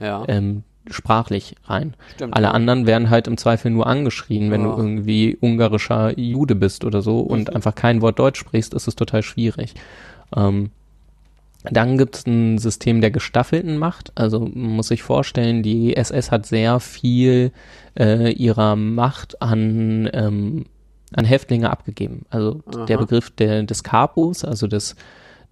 [0.00, 0.24] Ja.
[0.26, 1.94] Ähm, sprachlich rein.
[2.14, 2.52] Stimmt, Alle ja.
[2.52, 4.72] anderen werden halt im Zweifel nur angeschrien, wenn oh.
[4.72, 7.30] du irgendwie ungarischer Jude bist oder so mhm.
[7.30, 9.74] und einfach kein Wort Deutsch sprichst, ist es total schwierig.
[10.34, 10.70] Ähm,
[11.70, 14.12] dann gibt es ein System der gestaffelten Macht.
[14.14, 17.52] Also man muss sich vorstellen, die SS hat sehr viel
[17.98, 20.66] äh, ihrer Macht an, ähm,
[21.14, 22.26] an Häftlinge abgegeben.
[22.30, 22.86] Also Aha.
[22.86, 24.96] der Begriff der, des Capos, also des,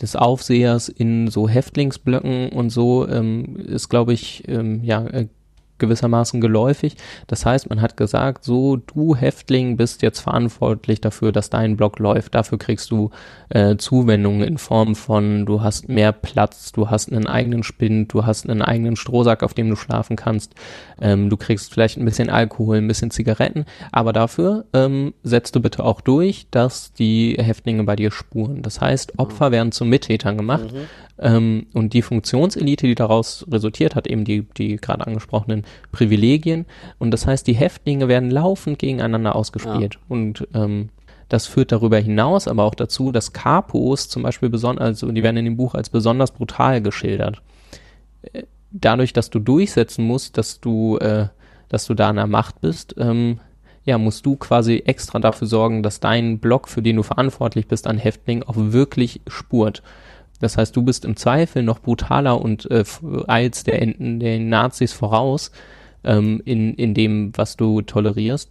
[0.00, 5.28] des Aufsehers in so Häftlingsblöcken und so, ähm, ist, glaube ich, ähm, ja, äh,
[5.78, 6.96] gewissermaßen geläufig.
[7.26, 11.98] Das heißt, man hat gesagt, so, du Häftling bist jetzt verantwortlich dafür, dass dein Blog
[11.98, 12.34] läuft.
[12.34, 13.10] Dafür kriegst du
[13.48, 18.26] äh, Zuwendungen in Form von, du hast mehr Platz, du hast einen eigenen Spind, du
[18.26, 20.54] hast einen eigenen Strohsack, auf dem du schlafen kannst.
[21.00, 25.60] Ähm, du kriegst vielleicht ein bisschen Alkohol, ein bisschen Zigaretten, aber dafür ähm, setzt du
[25.60, 28.62] bitte auch durch, dass die Häftlinge bei dir spuren.
[28.62, 30.72] Das heißt, Opfer werden zu Mittätern gemacht.
[30.72, 30.78] Mhm.
[31.18, 36.66] Ähm, und die Funktionselite, die daraus resultiert, hat eben die, die gerade angesprochenen Privilegien.
[36.98, 39.94] Und das heißt, die Häftlinge werden laufend gegeneinander ausgespielt.
[39.94, 40.00] Ja.
[40.08, 40.90] Und ähm,
[41.28, 45.38] das führt darüber hinaus aber auch dazu, dass Capos zum Beispiel besonders, also die werden
[45.38, 47.42] in dem Buch als besonders brutal geschildert.
[48.32, 51.28] Äh, dadurch, dass du durchsetzen musst, dass du, äh,
[51.68, 53.40] dass du da an der Macht bist, ähm,
[53.84, 57.86] ja, musst du quasi extra dafür sorgen, dass dein Block, für den du verantwortlich bist,
[57.86, 59.82] an Häftlingen auch wirklich spurt.
[60.40, 62.84] Das heißt, du bist im Zweifel noch brutaler und äh,
[63.26, 65.50] eilst der, den Nazis voraus
[66.04, 68.50] ähm, in, in dem, was du tolerierst.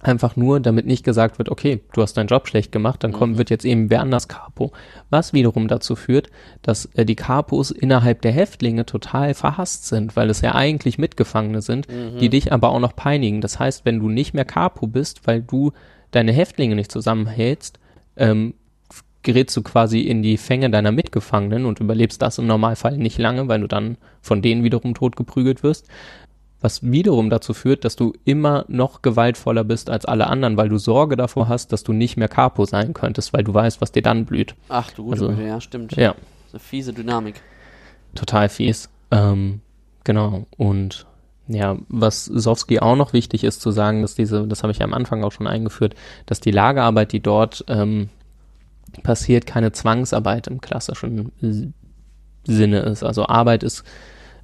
[0.00, 3.34] Einfach nur, damit nicht gesagt wird, okay, du hast deinen Job schlecht gemacht, dann kommt,
[3.34, 3.38] mhm.
[3.38, 4.70] wird jetzt eben wer anders Capo.
[5.08, 6.28] Was wiederum dazu führt,
[6.60, 11.62] dass äh, die Capos innerhalb der Häftlinge total verhasst sind, weil es ja eigentlich Mitgefangene
[11.62, 12.18] sind, mhm.
[12.18, 13.40] die dich aber auch noch peinigen.
[13.40, 15.72] Das heißt, wenn du nicht mehr Capo bist, weil du
[16.10, 17.78] deine Häftlinge nicht zusammenhältst,
[18.16, 18.54] ähm,
[19.24, 23.48] gerätst du quasi in die Fänge deiner Mitgefangenen und überlebst das im Normalfall nicht lange,
[23.48, 25.88] weil du dann von denen wiederum tot geprügelt wirst.
[26.60, 30.78] was wiederum dazu führt, dass du immer noch gewaltvoller bist als alle anderen, weil du
[30.78, 34.00] Sorge davor hast, dass du nicht mehr Capo sein könntest, weil du weißt, was dir
[34.00, 34.54] dann blüht.
[34.70, 35.94] Ach du gute Also, Güte, ja, stimmt.
[35.96, 36.14] Ja,
[36.52, 37.42] Eine fiese Dynamik.
[38.14, 38.88] total fies.
[39.10, 39.60] Ähm,
[40.04, 40.46] genau.
[40.56, 41.04] Und
[41.48, 44.84] ja, was Sowski auch noch wichtig ist zu sagen, dass diese, das habe ich ja
[44.86, 48.08] am Anfang auch schon eingeführt, dass die Lagerarbeit, die dort ähm,
[49.02, 51.32] passiert, keine Zwangsarbeit im klassischen
[52.46, 53.02] Sinne ist.
[53.02, 53.84] Also Arbeit ist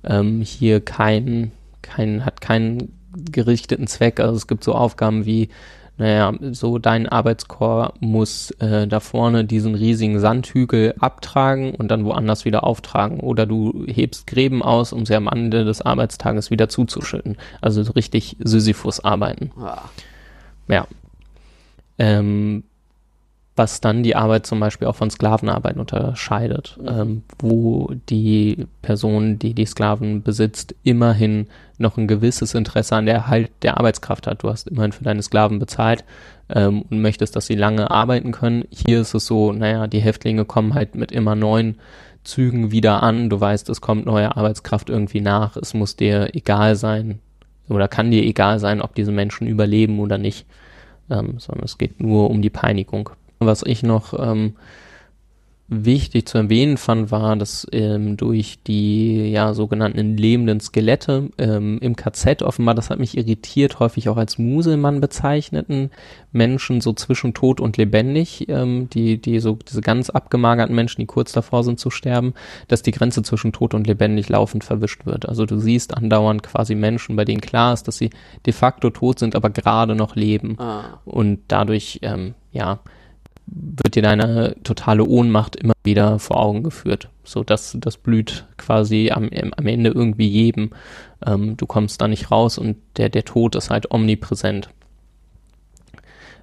[0.04, 2.92] ähm, hier kein, kein, hat keinen
[3.30, 4.20] gerichteten Zweck.
[4.20, 5.48] Also es gibt so Aufgaben wie,
[5.98, 12.44] naja, so dein Arbeitskorps muss äh, da vorne diesen riesigen Sandhügel abtragen und dann woanders
[12.44, 13.20] wieder auftragen.
[13.20, 17.36] Oder du hebst Gräben aus, um sie am Ende des Arbeitstages wieder zuzuschütten.
[17.60, 19.50] Also so richtig Sisyphus-Arbeiten.
[19.60, 19.82] Ah,
[20.68, 20.86] Ja.
[21.98, 22.64] Ähm,
[23.56, 26.88] was dann die Arbeit zum Beispiel auch von Sklavenarbeit unterscheidet, Mhm.
[26.88, 33.16] ähm, wo die Person, die die Sklaven besitzt, immerhin noch ein gewisses Interesse an der
[33.16, 34.42] Erhalt der Arbeitskraft hat.
[34.42, 36.04] Du hast immerhin für deine Sklaven bezahlt
[36.48, 38.64] ähm, und möchtest, dass sie lange arbeiten können.
[38.70, 41.76] Hier ist es so, naja, die Häftlinge kommen halt mit immer neuen
[42.22, 43.30] Zügen wieder an.
[43.30, 45.56] Du weißt, es kommt neue Arbeitskraft irgendwie nach.
[45.56, 47.18] Es muss dir egal sein
[47.68, 50.44] oder kann dir egal sein, ob diese Menschen überleben oder nicht,
[51.08, 53.10] ähm, sondern es geht nur um die Peinigung.
[53.42, 54.54] Was ich noch ähm,
[55.66, 61.94] wichtig zu erwähnen fand, war, dass ähm, durch die ja sogenannten lebenden Skelette ähm, im
[61.94, 65.90] KZ offenbar, das hat mich irritiert, häufig auch als Muselmann bezeichneten
[66.32, 71.06] Menschen so zwischen tot und lebendig, ähm, die die so diese ganz abgemagerten Menschen, die
[71.06, 72.34] kurz davor sind zu sterben,
[72.66, 75.26] dass die Grenze zwischen tot und lebendig laufend verwischt wird.
[75.28, 78.10] Also du siehst andauernd quasi Menschen, bei denen klar ist, dass sie
[78.44, 82.80] de facto tot sind, aber gerade noch leben ah, und dadurch ähm, ja
[83.52, 87.08] wird dir deine totale Ohnmacht immer wieder vor Augen geführt.
[87.24, 90.70] So dass das blüht quasi am, am Ende irgendwie jedem.
[91.26, 94.70] Ähm, du kommst da nicht raus und der, der Tod ist halt omnipräsent.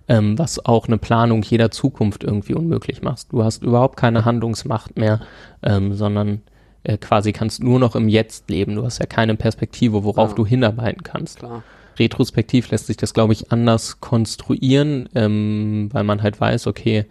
[0.10, 3.28] Ähm, was auch eine Planung jeder Zukunft irgendwie unmöglich macht.
[3.32, 5.20] Du hast überhaupt keine Handlungsmacht mehr,
[5.64, 6.42] ähm, sondern
[6.84, 8.76] äh, quasi kannst nur noch im Jetzt leben.
[8.76, 10.36] Du hast ja keine Perspektive, worauf Ja.
[10.36, 11.64] du hinarbeiten kannst klar.
[12.00, 17.06] Retrospektiv lässt sich das, glaube ich, anders konstruieren, ähm, weil man halt weiß, okay,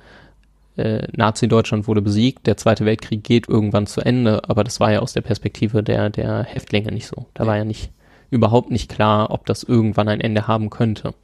[0.77, 5.01] äh, Nazi-Deutschland wurde besiegt, der Zweite Weltkrieg geht irgendwann zu Ende, aber das war ja
[5.01, 7.27] aus der Perspektive der, der Häftlinge nicht so.
[7.35, 7.91] Da war ja nicht,
[8.31, 11.15] überhaupt nicht klar, ob das irgendwann ein Ende haben könnte.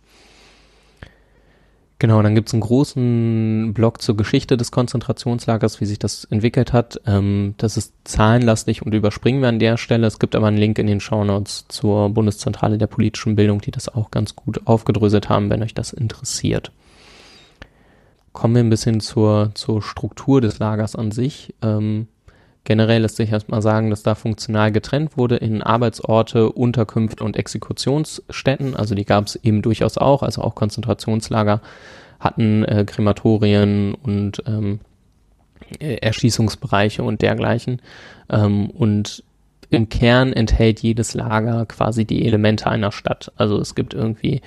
[2.02, 6.72] Genau, dann gibt es einen großen Blog zur Geschichte des Konzentrationslagers, wie sich das entwickelt
[6.72, 7.00] hat.
[7.06, 10.08] Ähm, das ist zahlenlastig und überspringen wir an der Stelle.
[10.08, 13.88] Es gibt aber einen Link in den Shownotes zur Bundeszentrale der politischen Bildung, die das
[13.88, 16.72] auch ganz gut aufgedröselt haben, wenn euch das interessiert.
[18.32, 21.54] Kommen wir ein bisschen zur, zur Struktur des Lagers an sich.
[21.62, 22.08] Ähm,
[22.64, 28.76] generell lässt sich erstmal sagen, dass da funktional getrennt wurde in Arbeitsorte, Unterkünfte und Exekutionsstätten.
[28.76, 31.60] Also die gab es eben durchaus auch, also auch Konzentrationslager
[32.20, 34.80] hatten äh, Krematorien und ähm,
[35.80, 37.82] äh, Erschießungsbereiche und dergleichen.
[38.30, 39.24] Ähm, und
[39.70, 43.32] im Kern enthält jedes Lager quasi die Elemente einer Stadt.
[43.36, 44.40] Also es gibt irgendwie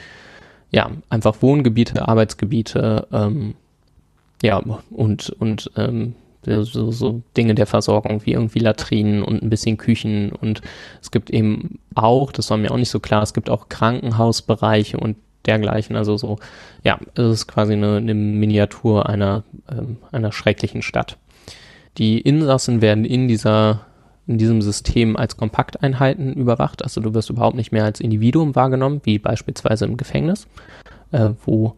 [0.71, 3.55] ja einfach Wohngebiete, Arbeitsgebiete, ähm,
[4.43, 9.77] ja und und ähm, so, so Dinge der Versorgung wie irgendwie Latrinen und ein bisschen
[9.77, 10.31] Küchen.
[10.31, 10.61] Und
[11.01, 14.97] es gibt eben auch, das war mir auch nicht so klar, es gibt auch Krankenhausbereiche
[14.97, 16.37] und dergleichen, also so,
[16.83, 21.17] ja, es ist quasi eine, eine Miniatur einer, ähm, einer schrecklichen Stadt.
[21.97, 23.85] Die Insassen werden in dieser
[24.27, 29.01] in diesem System als Kompakteinheiten überwacht, also du wirst überhaupt nicht mehr als Individuum wahrgenommen,
[29.03, 30.47] wie beispielsweise im Gefängnis,
[31.11, 31.75] äh, wo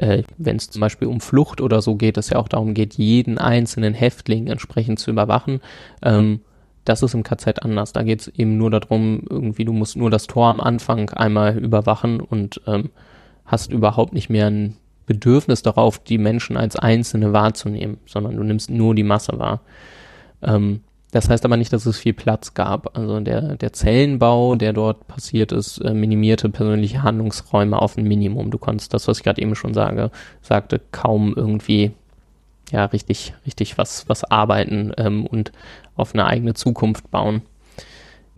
[0.00, 2.94] äh, wenn es zum Beispiel um Flucht oder so geht, es ja auch darum geht,
[2.94, 5.60] jeden einzelnen Häftling entsprechend zu überwachen.
[6.02, 6.40] Ähm,
[6.86, 7.92] das ist im KZ anders.
[7.92, 11.58] Da geht es eben nur darum, irgendwie, du musst nur das Tor am Anfang einmal
[11.58, 12.88] überwachen und ähm,
[13.44, 18.70] hast überhaupt nicht mehr ein Bedürfnis darauf, die Menschen als Einzelne wahrzunehmen, sondern du nimmst
[18.70, 19.60] nur die Masse wahr.
[20.40, 20.80] Ähm,
[21.12, 22.96] das heißt aber nicht, dass es viel Platz gab.
[22.96, 28.50] Also der, der Zellenbau, der dort passiert ist, äh, minimierte persönliche Handlungsräume auf ein Minimum.
[28.50, 31.92] Du konntest das, was ich gerade eben schon sage, sagte, kaum irgendwie
[32.70, 35.50] ja richtig, richtig was, was arbeiten ähm, und
[35.96, 37.42] auf eine eigene Zukunft bauen.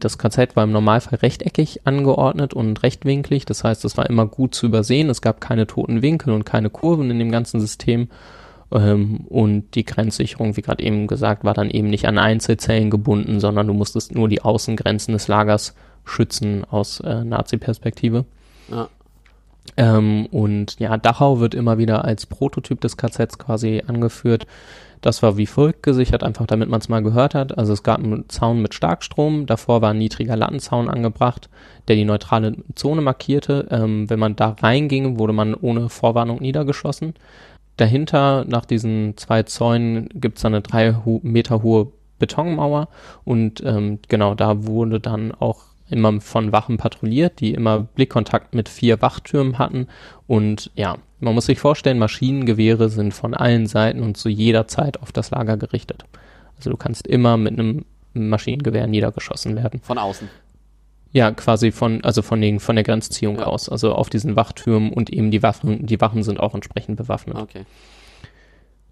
[0.01, 3.45] Das KZ war im Normalfall rechteckig angeordnet und rechtwinklig.
[3.45, 5.09] Das heißt, es war immer gut zu übersehen.
[5.11, 8.09] Es gab keine toten Winkel und keine Kurven in dem ganzen System.
[8.73, 13.41] Ähm, und die Grenzsicherung, wie gerade eben gesagt, war dann eben nicht an Einzelzellen gebunden,
[13.41, 18.25] sondern du musstest nur die Außengrenzen des Lagers schützen aus äh, Nazi-Perspektive.
[18.71, 18.89] Ja.
[19.77, 24.47] Ähm, und ja, Dachau wird immer wieder als Prototyp des KZs quasi angeführt.
[25.03, 27.59] Das war wie folgt gesichert, einfach damit man es mal gehört hat.
[27.59, 31.49] Also es gab einen Zaun mit Starkstrom, davor war ein niedriger Lattenzaun angebracht,
[31.89, 33.67] der die neutrale Zone markierte.
[33.71, 37.15] Ähm, wenn man da reinging, wurde man ohne Vorwarnung niedergeschossen.
[37.83, 41.89] Dahinter, nach diesen zwei Zäunen, gibt es eine drei Meter hohe
[42.21, 42.87] Betonmauer
[43.25, 48.69] und ähm, genau da wurde dann auch immer von Wachen patrouilliert, die immer Blickkontakt mit
[48.69, 49.89] vier Wachtürmen hatten
[50.29, 55.03] und ja, man muss sich vorstellen, Maschinengewehre sind von allen Seiten und zu jeder Zeit
[55.03, 56.05] auf das Lager gerichtet.
[56.57, 59.81] Also du kannst immer mit einem Maschinengewehr niedergeschossen werden.
[59.83, 60.29] Von außen.
[61.13, 63.45] Ja, quasi von, also von, den, von der Grenzziehung ja.
[63.45, 67.37] aus, also auf diesen Wachtürmen und eben die Waffen, die Wachen sind auch entsprechend bewaffnet.
[67.37, 67.65] Okay.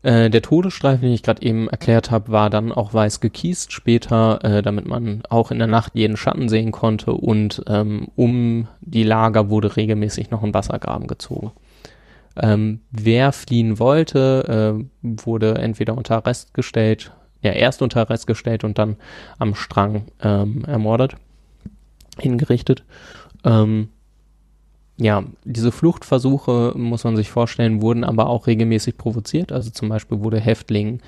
[0.02, 4.42] Äh, der Todesstreifen, den ich gerade eben erklärt habe, war dann auch weiß gekiest später,
[4.42, 9.02] äh, damit man auch in der Nacht jeden Schatten sehen konnte und ähm, um die
[9.02, 11.52] Lager wurde regelmäßig noch ein Wassergraben gezogen.
[12.37, 18.64] Ähm, wer fliehen wollte, äh, wurde entweder unter Arrest gestellt, ja, erst unter Arrest gestellt
[18.64, 18.96] und dann
[19.38, 21.16] am Strang ähm, ermordet,
[22.20, 22.85] hingerichtet.
[23.44, 23.88] Ähm,
[24.96, 29.50] ja, diese Fluchtversuche, muss man sich vorstellen, wurden aber auch regelmäßig provoziert.
[29.50, 31.00] Also zum Beispiel wurde Häftlingen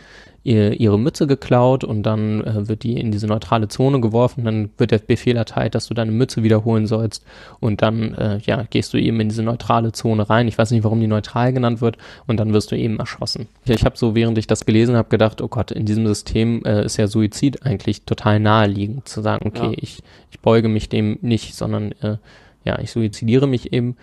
[0.44, 4.44] ihr, ihre Mütze geklaut und dann äh, wird die in diese neutrale Zone geworfen.
[4.44, 7.24] Dann wird der Befehl erteilt, dass du deine Mütze wiederholen sollst
[7.60, 10.48] und dann äh, ja, gehst du eben in diese neutrale Zone rein.
[10.48, 13.46] Ich weiß nicht, warum die neutral genannt wird und dann wirst du eben erschossen.
[13.64, 16.62] Ja, ich habe so, während ich das gelesen habe, gedacht, oh Gott, in diesem System
[16.64, 19.76] äh, ist ja Suizid eigentlich total naheliegend zu sagen, okay, ja.
[19.76, 22.16] ich, ich beuge mich dem nicht, sondern äh,
[22.64, 23.96] ja, ich suizidiere mich eben.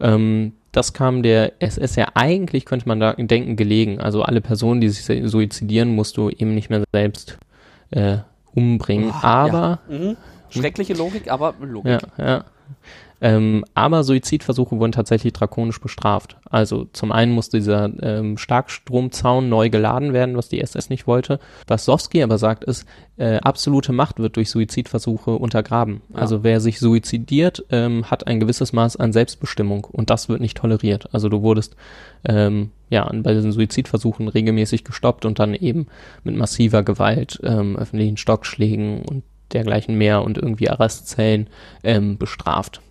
[0.00, 4.00] Ähm, das kam der SS ja eigentlich, könnte man da denken, gelegen.
[4.00, 7.38] Also alle Personen, die sich suizidieren, musst du eben nicht mehr selbst
[7.90, 8.18] äh,
[8.54, 9.10] umbringen.
[9.10, 9.78] Oh, aber.
[9.88, 9.98] Ja.
[9.98, 10.16] Mhm.
[10.50, 12.02] Schreckliche Logik, aber Logik.
[12.18, 12.44] Ja, ja.
[13.24, 16.36] Ähm, aber Suizidversuche wurden tatsächlich drakonisch bestraft.
[16.50, 21.40] Also zum einen musste dieser ähm, Starkstromzaun neu geladen werden, was die SS nicht wollte.
[21.66, 26.02] Was Sowski aber sagt, ist, äh, absolute Macht wird durch Suizidversuche untergraben.
[26.10, 26.18] Ja.
[26.18, 30.58] Also wer sich suizidiert, ähm, hat ein gewisses Maß an Selbstbestimmung und das wird nicht
[30.58, 31.08] toleriert.
[31.14, 31.76] Also du wurdest
[32.26, 35.86] ähm, ja bei diesen Suizidversuchen regelmäßig gestoppt und dann eben
[36.24, 39.22] mit massiver Gewalt, ähm, öffentlichen Stockschlägen und
[39.54, 41.48] dergleichen mehr und irgendwie Arrestzellen
[41.84, 42.82] ähm, bestraft.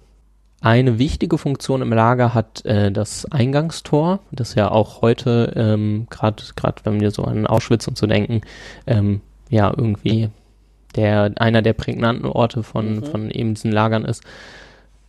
[0.63, 6.41] Eine wichtige Funktion im Lager hat äh, das Eingangstor, das ja auch heute, ähm, gerade
[6.86, 8.39] wenn wir so an Auschwitz und so denken,
[8.88, 10.30] ähm, ja irgendwie
[10.95, 13.04] der einer der prägnanten Orte von, mhm.
[13.04, 14.23] von eben diesen Lagern ist.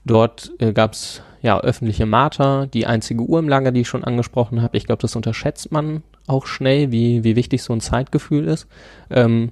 [0.04, 4.02] Dort äh, gab es ja öffentliche Marter, die einzige Uhr im Lager, die ich schon
[4.02, 4.76] angesprochen habe.
[4.76, 8.66] Ich glaube, das unterschätzt man auch schnell, wie, wie wichtig so ein Zeitgefühl ist.
[9.08, 9.50] Ähm,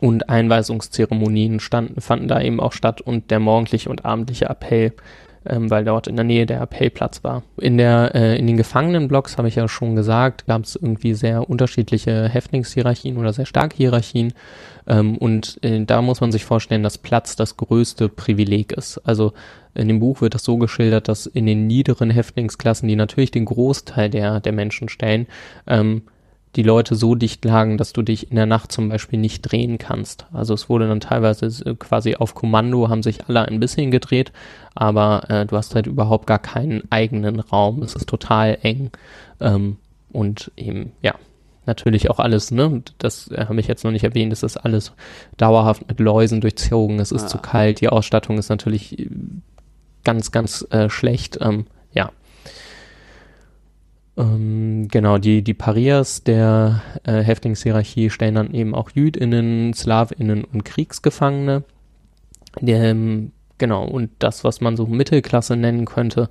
[0.00, 4.92] und Einweisungszeremonien standen, fanden da eben auch statt und der morgendliche und abendliche Appell,
[5.46, 7.42] ähm, weil dort in der Nähe der Appellplatz war.
[7.58, 11.48] In der äh, in den Gefangenenblocks habe ich ja schon gesagt, gab es irgendwie sehr
[11.48, 14.34] unterschiedliche Häftlingshierarchien oder sehr starke Hierarchien
[14.86, 18.98] ähm, und äh, da muss man sich vorstellen, dass Platz das größte Privileg ist.
[18.98, 19.32] Also
[19.74, 23.44] in dem Buch wird das so geschildert, dass in den niederen Häftlingsklassen, die natürlich den
[23.44, 25.26] Großteil der der Menschen stellen,
[25.66, 26.02] ähm,
[26.56, 29.78] die Leute so dicht lagen, dass du dich in der Nacht zum Beispiel nicht drehen
[29.78, 30.26] kannst.
[30.32, 34.32] Also es wurde dann teilweise quasi auf Kommando, haben sich alle ein bisschen gedreht,
[34.74, 37.82] aber äh, du hast halt überhaupt gar keinen eigenen Raum.
[37.82, 38.90] Es ist total eng.
[39.40, 39.76] Ähm,
[40.12, 41.14] und eben, ja,
[41.66, 42.82] natürlich auch alles, ne?
[42.98, 44.92] Das äh, habe ich jetzt noch nicht erwähnt, es ist alles
[45.36, 47.28] dauerhaft mit Läusen durchzogen, es ist ah.
[47.28, 49.08] zu kalt, die Ausstattung ist natürlich äh,
[50.02, 51.38] ganz, ganz äh, schlecht.
[51.40, 51.66] Ähm,
[54.20, 60.64] ähm, genau, die, die Parias der äh, Häftlingshierarchie stellen dann eben auch JüdInnen, SlawInnen und
[60.64, 61.64] Kriegsgefangene.
[62.60, 66.28] Ähm, genau, und das, was man so Mittelklasse nennen könnte,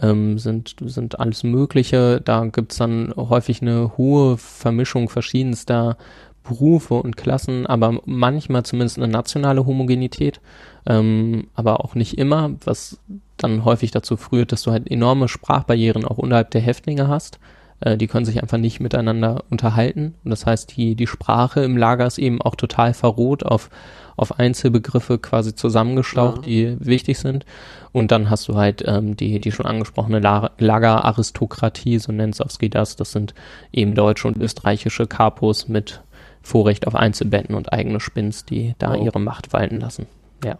[0.00, 2.20] ähm, sind, sind alles Mögliche.
[2.20, 5.96] Da gibt's dann häufig eine hohe Vermischung verschiedenster
[6.42, 10.40] Berufe und Klassen, aber manchmal zumindest eine nationale Homogenität,
[10.86, 12.98] ähm, aber auch nicht immer, was
[13.36, 17.38] dann häufig dazu führt, dass du halt enorme Sprachbarrieren auch unterhalb der Häftlinge hast.
[17.80, 20.14] Äh, die können sich einfach nicht miteinander unterhalten.
[20.24, 23.70] Und das heißt, die, die Sprache im Lager ist eben auch total verroht auf,
[24.16, 26.74] auf Einzelbegriffe quasi zusammengestaucht, ja.
[26.76, 27.44] die wichtig sind.
[27.92, 32.96] Und dann hast du halt ähm, die, die schon angesprochene Lageraristokratie, so nennt Sowski das.
[32.96, 33.34] Das sind
[33.72, 36.00] eben deutsche und österreichische Kapos mit
[36.42, 39.04] Vorrecht auf Einzelbetten und eigene Spins, die da oh.
[39.04, 40.06] ihre Macht walten lassen.
[40.44, 40.58] Ja.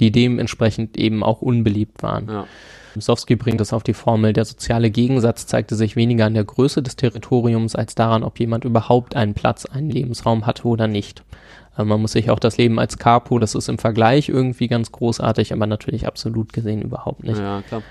[0.00, 2.28] Die dementsprechend eben auch unbeliebt waren.
[2.28, 2.46] Ja.
[3.00, 6.82] Sowski bringt es auf die Formel, der soziale Gegensatz zeigte sich weniger an der Größe
[6.82, 11.22] des Territoriums als daran, ob jemand überhaupt einen Platz, einen Lebensraum hatte oder nicht.
[11.74, 14.92] Also man muss sich auch das Leben als Capo, das ist im Vergleich irgendwie ganz
[14.92, 17.38] großartig, aber natürlich absolut gesehen überhaupt nicht.
[17.38, 17.82] Ja, klar.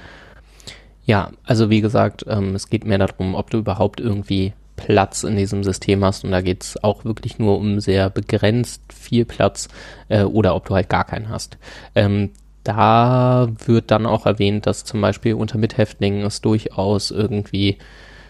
[1.03, 5.35] Ja, also wie gesagt, ähm, es geht mehr darum, ob du überhaupt irgendwie Platz in
[5.35, 9.67] diesem System hast und da geht es auch wirklich nur um sehr begrenzt viel Platz
[10.09, 11.57] äh, oder ob du halt gar keinen hast.
[11.95, 12.31] Ähm,
[12.63, 17.77] da wird dann auch erwähnt, dass zum Beispiel unter Mithäftlingen es durchaus irgendwie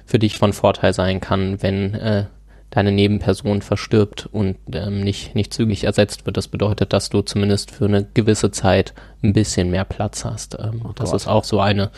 [0.06, 2.26] für dich von Vorteil sein kann, wenn äh,
[2.72, 6.38] deine Nebenperson verstirbt und ähm, nicht, nicht zügig ersetzt wird.
[6.38, 10.58] Das bedeutet, dass du zumindest für eine gewisse Zeit ein bisschen mehr Platz hast.
[10.58, 11.92] Ähm, oh das ist auch so eine,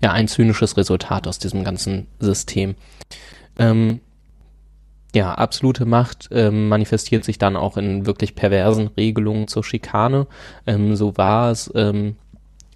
[0.00, 2.76] ja, ein zynisches Resultat aus diesem ganzen System.
[3.60, 4.00] Ähm,
[5.14, 10.26] ja, absolute Macht ähm, manifestiert sich dann auch in wirklich perversen Regelungen zur Schikane.
[10.66, 12.16] Ähm, so war es ähm,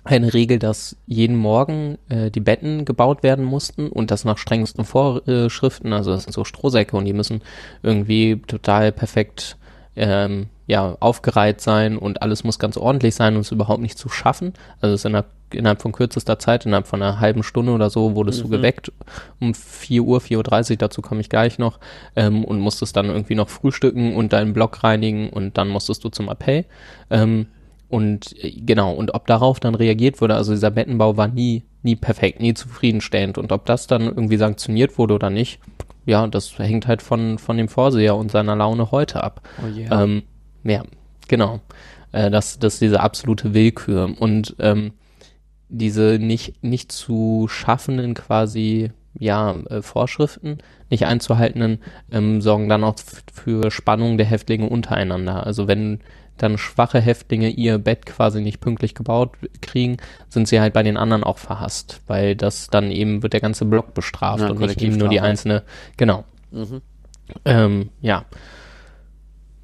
[0.03, 4.85] eine Regel, dass jeden Morgen äh, die Betten gebaut werden mussten und das nach strengsten
[4.85, 5.93] Vorschriften.
[5.93, 7.41] Also das sind so Strohsäcke und die müssen
[7.83, 9.57] irgendwie total perfekt
[9.97, 14.09] ähm, ja, aufgereiht sein und alles muss ganz ordentlich sein und es überhaupt nicht zu
[14.09, 14.55] schaffen.
[14.81, 18.15] Also es ist innerhalb, innerhalb von kürzester Zeit, innerhalb von einer halben Stunde oder so,
[18.15, 18.51] wurdest mhm.
[18.51, 18.93] du geweckt
[19.41, 21.79] um 4 Uhr, 4.30 Uhr, dazu komme ich gleich noch,
[22.17, 26.09] ähm, und musstest dann irgendwie noch frühstücken und deinen Block reinigen und dann musstest du
[26.09, 26.65] zum Appell.
[27.11, 27.47] Ähm,
[27.89, 31.97] und äh, genau, und ob darauf dann reagiert wurde, also dieser Bettenbau war nie, nie
[31.97, 33.39] perfekt, nie zufriedenstellend.
[33.39, 35.61] Und ob das dann irgendwie sanktioniert wurde oder nicht,
[36.07, 39.43] ja, das hängt halt von, von dem Vorseher und seiner Laune heute ab.
[39.63, 40.03] Oh yeah.
[40.03, 40.23] ähm,
[40.65, 40.83] ja,
[41.29, 41.61] genau.
[42.13, 44.15] Äh, das, das ist diese absolute Willkür.
[44.19, 44.93] Und ähm,
[45.79, 50.59] diese nicht, nicht zu schaffenden quasi ja, äh, Vorschriften,
[50.91, 51.79] nicht einzuhaltenden,
[52.11, 52.97] ähm, sorgen dann auch
[53.33, 55.47] für Spannung der Häftlinge untereinander.
[55.47, 56.01] Also wenn
[56.37, 59.99] dann schwache Häftlinge ihr Bett quasi nicht pünktlich gebaut kriegen,
[60.29, 63.65] sind sie halt bei den anderen auch verhasst, weil das dann eben wird der ganze
[63.65, 65.63] Block bestraft ja, und nicht eben nur die einzelne,
[65.97, 66.25] genau.
[66.51, 66.83] Mhm.
[67.45, 68.25] Ähm, ja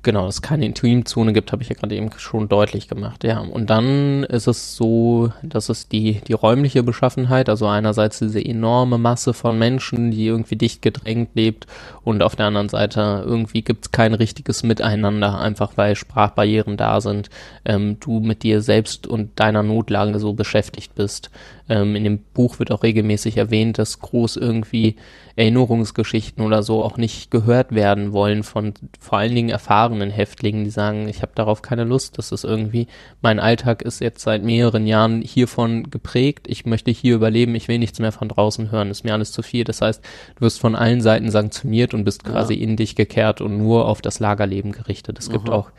[0.03, 3.25] genau, dass es keine Intimzone gibt, habe ich ja gerade eben schon deutlich gemacht.
[3.25, 8.45] Ja, und dann ist es so, dass es die, die räumliche Beschaffenheit, also einerseits diese
[8.45, 11.67] enorme Masse von Menschen, die irgendwie dicht gedrängt lebt
[12.03, 17.01] und auf der anderen Seite irgendwie gibt es kein richtiges Miteinander, einfach weil Sprachbarrieren da
[17.01, 17.31] sind,
[17.65, 21.31] ähm, du mit dir selbst und deiner Notlage so beschäftigt bist.
[21.69, 24.97] Ähm, in dem Buch wird auch regelmäßig erwähnt, dass groß irgendwie
[25.37, 30.71] Erinnerungsgeschichten oder so auch nicht gehört werden wollen von vor allen Dingen erfahrenen Häftlingen, die
[30.71, 32.87] sagen, ich habe darauf keine Lust, das ist irgendwie,
[33.21, 37.79] mein Alltag ist jetzt seit mehreren Jahren hiervon geprägt, ich möchte hier überleben, ich will
[37.79, 39.65] nichts mehr von draußen hören, ist mir alles zu viel.
[39.65, 40.03] Das heißt,
[40.37, 42.63] du wirst von allen Seiten sanktioniert und bist quasi ja.
[42.63, 45.19] in dich gekehrt und nur auf das Lagerleben gerichtet.
[45.19, 45.37] Es Aha.
[45.37, 45.71] gibt auch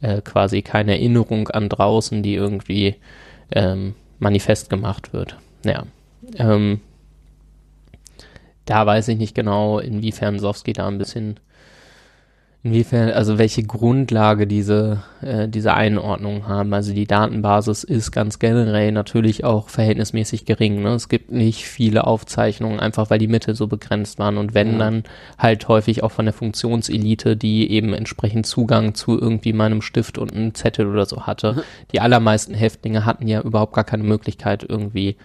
[0.00, 2.94] äh, quasi keine Erinnerung an draußen, die irgendwie
[3.52, 5.36] ähm, manifest gemacht wird.
[5.64, 5.84] Ja.
[6.36, 6.80] Ähm,
[8.64, 11.40] da weiß ich nicht genau, inwiefern Sowski da ein bisschen
[12.62, 16.74] Inwiefern, also welche Grundlage diese, äh, diese Einordnung haben.
[16.74, 20.82] Also die Datenbasis ist ganz generell natürlich auch verhältnismäßig gering.
[20.82, 20.90] Ne?
[20.90, 24.36] Es gibt nicht viele Aufzeichnungen, einfach weil die Mittel so begrenzt waren.
[24.36, 24.78] Und wenn ja.
[24.78, 25.04] dann
[25.38, 30.34] halt häufig auch von der Funktionselite, die eben entsprechend Zugang zu irgendwie meinem Stift und
[30.34, 31.64] einem Zettel oder so hatte.
[31.92, 35.16] Die allermeisten Häftlinge hatten ja überhaupt gar keine Möglichkeit irgendwie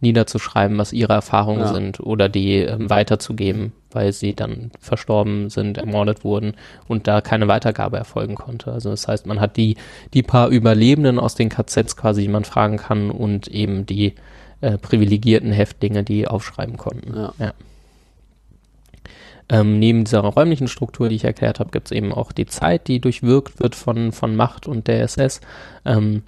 [0.00, 1.72] niederzuschreiben, was ihre Erfahrungen ja.
[1.72, 6.54] sind oder die ähm, weiterzugeben, weil sie dann verstorben sind, ermordet wurden
[6.86, 8.72] und da keine Weitergabe erfolgen konnte.
[8.72, 9.76] Also das heißt, man hat die,
[10.14, 14.14] die paar Überlebenden aus den KZs quasi, die man fragen kann und eben die
[14.60, 17.16] äh, privilegierten Häftlinge, die aufschreiben konnten.
[17.16, 17.32] Ja.
[17.38, 17.52] ja.
[19.50, 22.86] Ähm, neben dieser räumlichen Struktur, die ich erklärt habe, gibt es eben auch die Zeit,
[22.86, 25.40] die durchwirkt wird von, von Macht und der SS.
[25.86, 26.22] Ähm,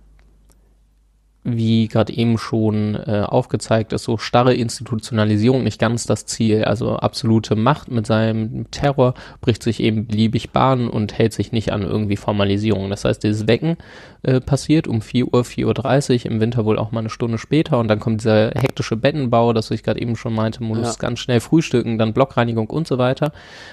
[1.42, 6.64] wie gerade eben schon äh, aufgezeigt ist, so starre Institutionalisierung nicht ganz das Ziel.
[6.64, 11.72] Also absolute Macht mit seinem Terror bricht sich eben beliebig Bahn und hält sich nicht
[11.72, 12.90] an irgendwie Formalisierung.
[12.90, 13.78] Das heißt, dieses Wecken
[14.22, 17.78] äh, passiert um 4 Uhr, 4.30 Uhr, im Winter wohl auch mal eine Stunde später
[17.78, 20.92] und dann kommt dieser hektische Bettenbau, das ich gerade eben schon meinte, muss ja.
[20.98, 23.32] ganz schnell frühstücken, dann Blockreinigung und so weiter.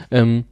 [0.10, 0.46] Ähm,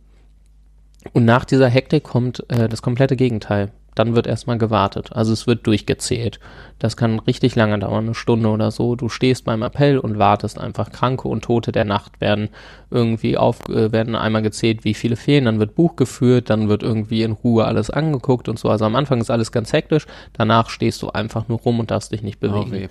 [1.13, 5.11] und nach dieser Hektik kommt äh, das komplette Gegenteil dann wird erstmal gewartet.
[5.13, 6.39] Also es wird durchgezählt.
[6.77, 8.95] Das kann richtig lange dauern, eine Stunde oder so.
[8.95, 10.91] Du stehst beim Appell und wartest einfach.
[10.91, 12.49] Kranke und Tote der Nacht werden
[12.91, 15.45] irgendwie auf, äh, werden einmal gezählt, wie viele fehlen.
[15.45, 18.69] Dann wird Buch geführt, dann wird irgendwie in Ruhe alles angeguckt und so.
[18.69, 20.05] Also am Anfang ist alles ganz hektisch.
[20.33, 22.67] Danach stehst du einfach nur rum und darfst dich nicht bewegen.
[22.67, 22.89] Okay.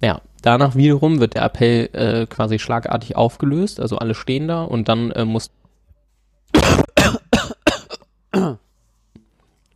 [0.00, 3.80] Ja, danach wiederum wird der Appell äh, quasi schlagartig aufgelöst.
[3.80, 5.50] Also alle stehen da und dann äh, muss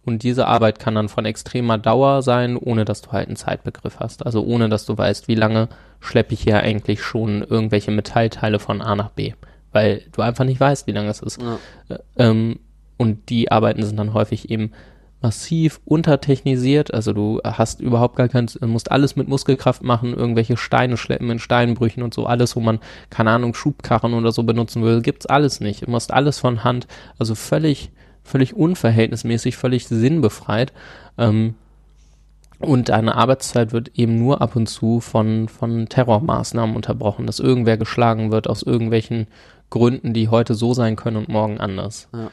[0.05, 4.00] und diese Arbeit kann dann von extremer Dauer sein, ohne dass du halt einen Zeitbegriff
[4.00, 4.26] hast.
[4.26, 5.68] Also ohne dass du weißt, wie lange
[6.00, 9.34] schleppe ich hier eigentlich schon irgendwelche Metallteile von A nach B.
[9.70, 11.40] Weil du einfach nicht weißt, wie lange es ist.
[11.40, 11.59] Ja.
[11.88, 12.59] Äh, ähm,
[12.96, 14.72] und die Arbeiten sind dann häufig eben
[15.22, 16.92] massiv untertechnisiert.
[16.92, 21.38] Also du hast überhaupt gar kein, musst alles mit Muskelkraft machen, irgendwelche Steine schleppen in
[21.38, 25.61] Steinbrüchen und so alles, wo man, keine Ahnung, Schubkarren oder so benutzen will, gibt's alles
[25.61, 25.86] nicht.
[25.86, 26.88] Du musst alles von Hand,
[27.18, 27.92] also völlig,
[28.23, 30.73] völlig unverhältnismäßig, völlig sinnbefreit.
[31.18, 31.55] Ähm,
[32.59, 37.77] und deine Arbeitszeit wird eben nur ab und zu von, von Terrormaßnahmen unterbrochen, dass irgendwer
[37.77, 39.27] geschlagen wird aus irgendwelchen
[39.68, 42.09] Gründen, die heute so sein können und morgen anders.
[42.12, 42.31] Ja.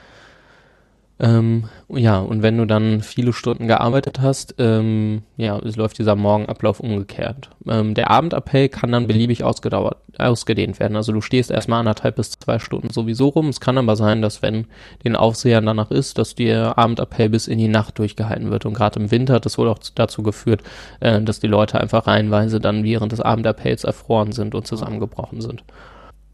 [1.21, 6.15] Ähm, ja, und wenn du dann viele Stunden gearbeitet hast, ähm, ja, es läuft dieser
[6.15, 7.49] Morgenablauf umgekehrt.
[7.67, 10.95] Ähm, der Abendappell kann dann beliebig ausgedauert, ausgedehnt werden.
[10.95, 13.49] Also du stehst erstmal anderthalb bis zwei Stunden sowieso rum.
[13.49, 14.67] Es kann aber sein, dass wenn
[15.03, 18.65] den Aufsehern danach ist, dass der Abendappell bis in die Nacht durchgehalten wird.
[18.65, 20.63] Und gerade im Winter hat das wohl auch dazu geführt,
[21.01, 25.65] äh, dass die Leute einfach reihenweise dann während des Abendappells erfroren sind und zusammengebrochen sind.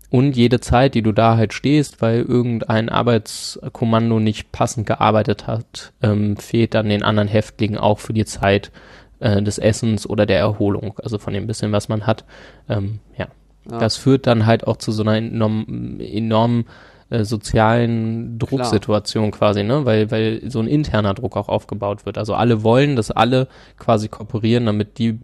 [0.09, 5.93] Und jede Zeit, die du da halt stehst, weil irgendein Arbeitskommando nicht passend gearbeitet hat,
[6.01, 8.71] ähm, fehlt dann den anderen Häftlingen auch für die Zeit
[9.19, 12.23] äh, des Essens oder der Erholung, also von dem bisschen, was man hat.
[12.69, 13.27] Ähm, ja.
[13.69, 13.79] ja.
[13.79, 16.65] Das führt dann halt auch zu so einer enorm, enormen
[17.09, 19.39] äh, sozialen Drucksituation Klar.
[19.39, 19.85] quasi, ne?
[19.85, 22.17] Weil, weil so ein interner Druck auch aufgebaut wird.
[22.17, 23.47] Also alle wollen, dass alle
[23.79, 25.19] quasi kooperieren, damit die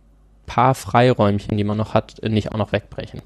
[0.47, 3.21] paar Freiräumchen, die man noch hat, nicht auch noch wegbrechen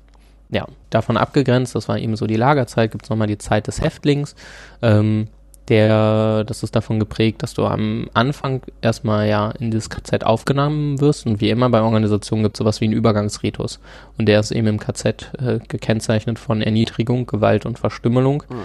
[0.50, 3.82] ja, davon abgegrenzt, das war eben so die Lagerzeit, gibt es nochmal die Zeit des
[3.82, 4.36] Häftlings.
[4.82, 5.28] Ähm,
[5.68, 11.02] der, das ist davon geprägt, dass du am Anfang erstmal ja in dieses KZ aufgenommen
[11.02, 13.80] wirst und wie immer bei Organisationen gibt es sowas wie einen Übergangsritus
[14.18, 18.44] und der ist eben im KZ äh, gekennzeichnet von Erniedrigung, Gewalt und Verstümmelung.
[18.48, 18.56] Mhm.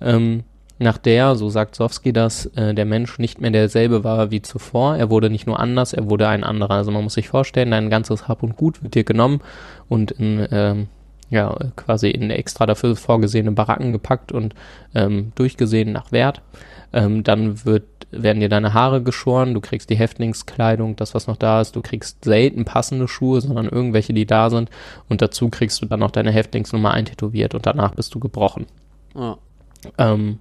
[0.00, 0.44] Ähm,
[0.78, 4.96] nach der, so sagt Sowski das, äh, der Mensch nicht mehr derselbe war wie zuvor.
[4.96, 6.74] Er wurde nicht nur anders, er wurde ein anderer.
[6.74, 9.40] Also man muss sich vorstellen, dein ganzes Hab und Gut wird dir genommen
[9.88, 10.88] und in ähm,
[11.30, 14.54] ja, quasi in extra dafür vorgesehene Baracken gepackt und
[14.94, 16.42] ähm, durchgesehen nach Wert.
[16.92, 21.36] Ähm, dann wird, werden dir deine Haare geschoren, du kriegst die Häftlingskleidung, das was noch
[21.36, 24.70] da ist, du kriegst selten passende Schuhe, sondern irgendwelche, die da sind
[25.08, 28.66] und dazu kriegst du dann noch deine Häftlingsnummer eintätowiert und danach bist du gebrochen.
[29.14, 29.36] Ja.
[29.98, 30.38] Ähm,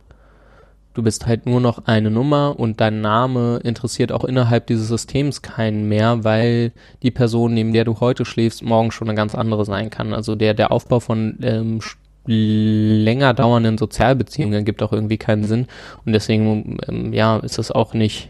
[0.96, 5.41] Du bist halt nur noch eine Nummer und dein Name interessiert auch innerhalb dieses Systems
[5.41, 6.72] keinen mehr, weil
[7.04, 10.14] die Person, neben der du heute schläfst, morgen schon eine ganz andere sein kann.
[10.14, 11.82] Also der, der Aufbau von ähm,
[12.26, 15.68] länger dauernden Sozialbeziehungen gibt auch irgendwie keinen Sinn.
[16.06, 18.30] Und deswegen, ähm, ja, ist es auch nicht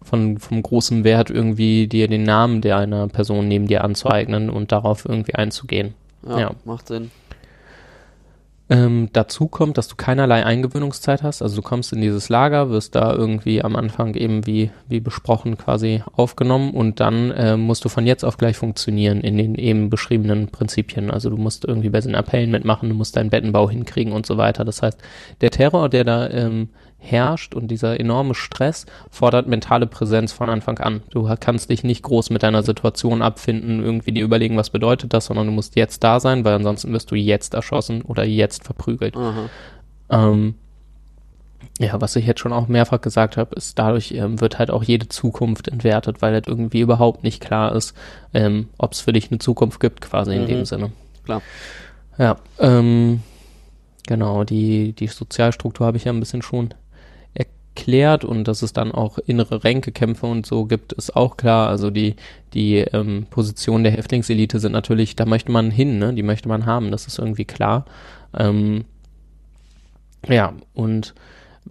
[0.00, 4.70] von, vom großen Wert, irgendwie dir den Namen der einer Person neben dir anzueignen und
[4.70, 5.94] darauf irgendwie einzugehen.
[6.24, 6.50] Ja, ja.
[6.64, 7.10] macht Sinn.
[8.70, 11.42] Ähm, dazu kommt, dass du keinerlei Eingewöhnungszeit hast.
[11.42, 15.58] Also du kommst in dieses Lager, wirst da irgendwie am Anfang eben wie, wie besprochen
[15.58, 19.90] quasi aufgenommen und dann äh, musst du von jetzt auf gleich funktionieren in den eben
[19.90, 21.10] beschriebenen Prinzipien.
[21.10, 24.36] Also du musst irgendwie bei den Appellen mitmachen, du musst deinen Bettenbau hinkriegen und so
[24.36, 24.64] weiter.
[24.64, 25.00] Das heißt,
[25.40, 26.68] der Terror, der da ähm,
[27.00, 31.02] herrscht und dieser enorme Stress fordert mentale Präsenz von Anfang an.
[31.10, 35.26] Du kannst dich nicht groß mit deiner Situation abfinden, irgendwie dir überlegen, was bedeutet das,
[35.26, 39.16] sondern du musst jetzt da sein, weil ansonsten wirst du jetzt erschossen oder jetzt verprügelt.
[40.10, 40.54] Ähm,
[41.80, 44.82] ja, was ich jetzt schon auch mehrfach gesagt habe, ist, dadurch ähm, wird halt auch
[44.82, 47.96] jede Zukunft entwertet, weil halt irgendwie überhaupt nicht klar ist,
[48.34, 50.46] ähm, ob es für dich eine Zukunft gibt, quasi in mhm.
[50.46, 50.92] dem Sinne.
[51.24, 51.40] Klar.
[52.18, 53.22] Ja, ähm,
[54.06, 56.74] genau, die, die Sozialstruktur habe ich ja ein bisschen schon
[57.80, 61.68] erklärt und dass es dann auch innere Ränkekämpfe und so gibt, ist auch klar.
[61.68, 62.16] Also die,
[62.52, 66.12] die ähm, Position der Häftlingselite sind natürlich, da möchte man hin, ne?
[66.12, 67.86] die möchte man haben, das ist irgendwie klar.
[68.36, 68.84] Ähm,
[70.28, 71.14] ja, und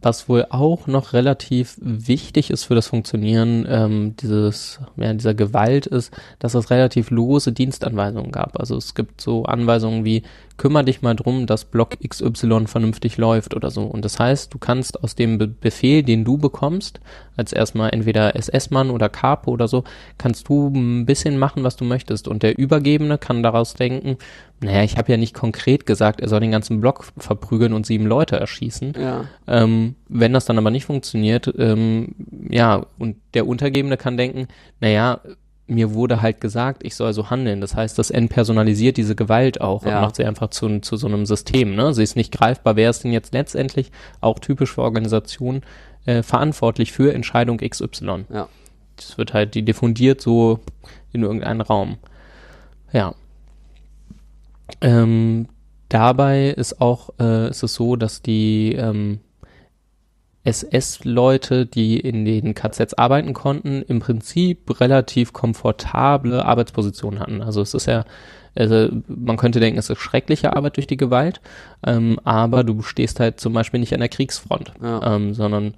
[0.01, 5.88] was wohl auch noch relativ wichtig ist für das Funktionieren ähm, dieses, ja, dieser Gewalt
[5.88, 8.60] ist, dass es relativ lose Dienstanweisungen gab.
[8.60, 10.24] Also es gibt so Anweisungen wie,
[10.60, 13.84] kümmere dich mal drum, dass Block XY vernünftig läuft oder so.
[13.84, 16.99] Und das heißt, du kannst aus dem Be Befehl, den du bekommst,
[17.36, 19.86] als erstmal entweder SS-Mann oder Capo oder so,
[20.18, 22.28] kannst du ein bisschen machen, was du möchtest.
[22.28, 24.18] Und der Übergebene kann daraus denken,
[24.62, 28.05] naja, ich habe ja nicht konkret gesagt, er soll den ganzen Block verprügeln und sieben
[28.05, 28.93] Leute erschießen.
[28.99, 29.26] Ja.
[29.47, 32.16] Ähm, wenn das dann aber nicht funktioniert, ähm,
[32.49, 34.49] ja, und der Untergebene kann denken,
[34.82, 35.22] naja,
[35.70, 37.62] mir wurde halt gesagt, ich soll so handeln.
[37.62, 39.96] Das heißt, das entpersonalisiert diese Gewalt auch ja.
[39.96, 41.76] und macht sie einfach zu, zu so einem System.
[41.76, 41.94] Ne?
[41.94, 42.76] Sie ist nicht greifbar.
[42.76, 43.92] Wer ist denn jetzt letztendlich
[44.22, 45.62] auch typisch für Organisationen
[46.06, 48.26] äh, verantwortlich für Entscheidung XY?
[48.32, 48.48] Ja.
[48.96, 50.60] Das wird halt, die diffundiert so
[51.14, 51.98] in irgendeinen Raum.
[52.92, 53.14] Ja.
[54.82, 55.48] Ähm,
[55.88, 59.20] dabei ist auch, äh, ist es so, dass die ähm,
[60.50, 67.41] SS-Leute, die in den KZs arbeiten konnten, im Prinzip relativ komfortable Arbeitspositionen hatten.
[67.41, 68.06] Also es ist ja,
[68.56, 71.41] also man könnte denken, es ist schreckliche Arbeit durch die Gewalt,
[71.86, 75.16] ähm, aber du stehst halt zum Beispiel nicht an der Kriegsfront, ja.
[75.16, 75.76] ähm, sondern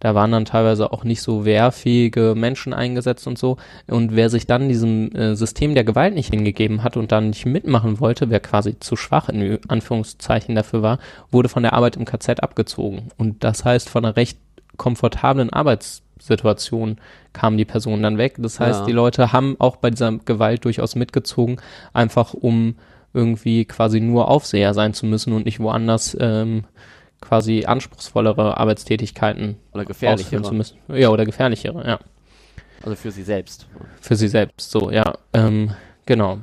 [0.00, 3.56] Da waren dann teilweise auch nicht so wehrfähige Menschen eingesetzt und so.
[3.86, 7.46] Und wer sich dann diesem äh, System der Gewalt nicht hingegeben hat und dann nicht
[7.46, 10.98] mitmachen wollte, wer quasi zu schwach in Anführungszeichen dafür war,
[11.30, 13.10] wurde von der Arbeit im KZ abgezogen.
[13.16, 14.38] Und das heißt, von einer recht
[14.76, 16.98] komfortablen Arbeitssituation
[17.32, 18.36] kam die Person dann weg.
[18.38, 18.86] Das heißt, ja.
[18.86, 21.60] die Leute haben auch bei dieser Gewalt durchaus mitgezogen,
[21.92, 22.76] einfach um
[23.12, 26.64] irgendwie quasi nur Aufseher sein zu müssen und nicht woanders ähm,
[27.20, 30.78] quasi anspruchsvollere Arbeitstätigkeiten oder gefährlichere zu müssen.
[30.88, 31.98] Ja, oder gefährlichere, ja.
[32.82, 33.66] Also für sie selbst.
[34.00, 35.14] Für sie selbst, so, ja.
[35.32, 35.72] Ähm,
[36.06, 36.38] genau.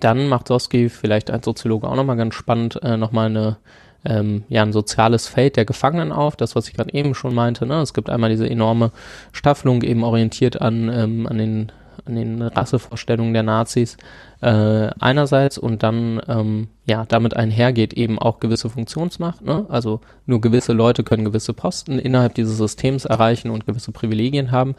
[0.00, 3.56] Dann macht Soski vielleicht als Soziologe auch nochmal ganz spannend, äh, nochmal eine,
[4.04, 7.66] ähm, ja, ein soziales Feld der Gefangenen auf, das, was ich gerade eben schon meinte.
[7.66, 7.80] Ne?
[7.80, 8.92] Es gibt einmal diese enorme
[9.32, 11.72] Staffelung, eben orientiert an, ähm, an den
[12.04, 13.96] an den Rassevorstellungen der Nazis
[14.40, 19.44] äh, einerseits und dann ähm, ja damit einhergeht eben auch gewisse Funktionsmacht.
[19.44, 19.66] Ne?
[19.68, 24.74] Also nur gewisse Leute können gewisse Posten innerhalb dieses Systems erreichen und gewisse Privilegien haben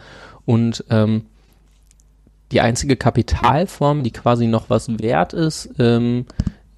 [0.46, 1.26] und ähm,
[2.52, 6.26] die einzige Kapitalform, die quasi noch was wert ist, ähm,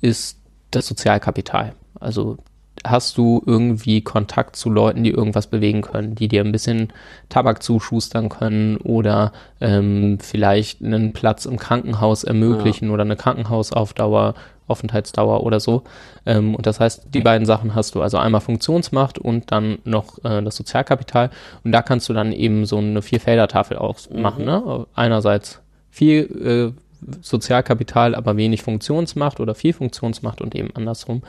[0.02, 0.38] ist
[0.72, 1.74] das Sozialkapital.
[2.00, 2.38] Also
[2.86, 6.92] hast du irgendwie Kontakt zu Leuten, die irgendwas bewegen können, die dir ein bisschen
[7.30, 12.94] Tabak zuschustern können oder ähm, vielleicht einen Platz im Krankenhaus ermöglichen ja.
[12.94, 14.34] oder eine Krankenhausaufdauer,
[14.68, 15.84] Aufenthaltsdauer oder so.
[16.26, 20.24] Ähm, und das heißt, die beiden Sachen hast du also einmal Funktionsmacht und dann noch
[20.24, 21.30] äh, das Sozialkapital.
[21.64, 24.42] Und da kannst du dann eben so eine Vierfelder-Tafel auch machen.
[24.42, 24.46] Mhm.
[24.46, 24.86] Ne?
[24.96, 26.82] Einerseits viel äh,
[27.22, 31.24] Sozialkapital, aber wenig Funktionsmacht oder viel Funktionsmacht und eben andersrum.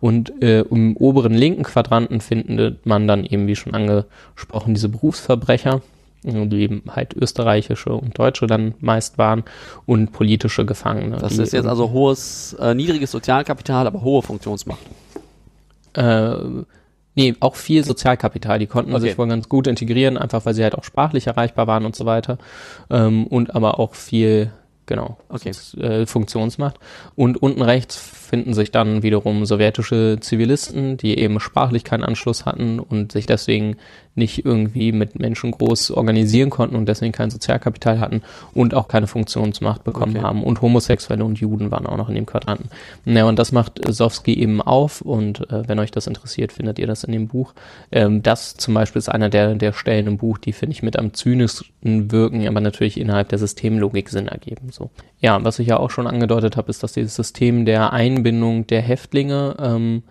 [0.00, 5.82] Und äh, im oberen linken Quadranten findet man dann eben, wie schon angesprochen, diese Berufsverbrecher,
[6.22, 9.44] die eben halt österreichische und deutsche dann meist waren
[9.84, 11.18] und politische Gefangene.
[11.18, 14.80] Das ist jetzt also hohes, äh, niedriges Sozialkapital, aber hohe Funktionsmacht.
[15.94, 16.36] Äh,
[17.18, 18.58] Nee, auch viel Sozialkapital.
[18.58, 19.00] Die konnten okay.
[19.00, 22.04] sich wohl ganz gut integrieren, einfach weil sie halt auch sprachlich erreichbar waren und so
[22.04, 22.36] weiter.
[22.90, 24.52] Ähm, und aber auch viel
[24.86, 25.18] Genau.
[25.28, 25.50] Okay.
[25.78, 26.76] Äh, Funktionsmacht.
[27.16, 32.78] Und unten rechts finden sich dann wiederum sowjetische Zivilisten, die eben sprachlich keinen Anschluss hatten
[32.78, 33.76] und sich deswegen
[34.16, 38.22] nicht irgendwie mit Menschen groß organisieren konnten und deswegen kein Sozialkapital hatten
[38.54, 40.24] und auch keine Funktionsmacht bekommen okay.
[40.24, 40.42] haben.
[40.42, 42.70] Und Homosexuelle und Juden waren auch noch in dem Quadranten.
[43.04, 46.86] Naja, und das macht Sowski eben auf und äh, wenn euch das interessiert, findet ihr
[46.86, 47.52] das in dem Buch.
[47.92, 50.98] Ähm, das zum Beispiel ist einer der, der Stellen im Buch, die finde ich mit
[50.98, 54.70] am zynischsten wirken, aber natürlich innerhalb der Systemlogik Sinn ergeben.
[54.70, 54.90] So.
[55.20, 58.80] Ja, was ich ja auch schon angedeutet habe, ist, dass dieses System der Einbindung der
[58.80, 60.02] Häftlinge ähm,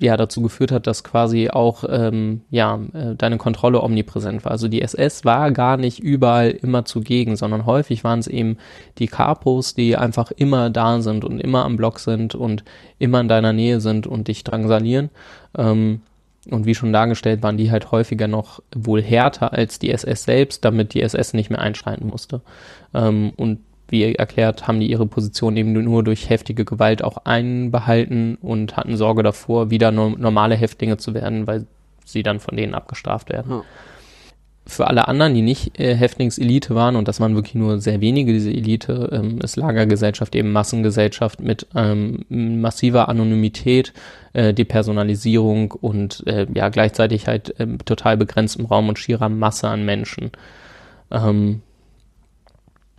[0.00, 4.52] ja dazu geführt hat, dass quasi auch ähm, ja äh, deine Kontrolle omnipräsent war.
[4.52, 8.58] Also die SS war gar nicht überall immer zugegen, sondern häufig waren es eben
[8.98, 12.64] die Capos, die einfach immer da sind und immer am Block sind und
[12.98, 15.10] immer in deiner Nähe sind und dich drangsalieren.
[15.56, 16.02] Ähm,
[16.50, 20.64] und wie schon dargestellt, waren die halt häufiger noch wohl härter als die SS selbst,
[20.64, 22.40] damit die SS nicht mehr einschreiten musste.
[22.94, 28.36] Ähm, und wie erklärt, haben die ihre Position eben nur durch heftige Gewalt auch einbehalten
[28.40, 31.66] und hatten Sorge davor, wieder no normale Häftlinge zu werden, weil
[32.04, 33.50] sie dann von denen abgestraft werden.
[33.50, 33.62] Ja.
[34.68, 38.32] Für alle anderen, die nicht äh, Häftlingselite waren, und das waren wirklich nur sehr wenige,
[38.32, 43.92] diese Elite, ähm, ist Lagergesellschaft eben Massengesellschaft mit ähm, massiver Anonymität,
[44.32, 49.84] äh, Depersonalisierung und äh, ja gleichzeitig halt äh, total begrenztem Raum und schierer Masse an
[49.84, 50.32] Menschen.
[51.12, 51.62] Ähm,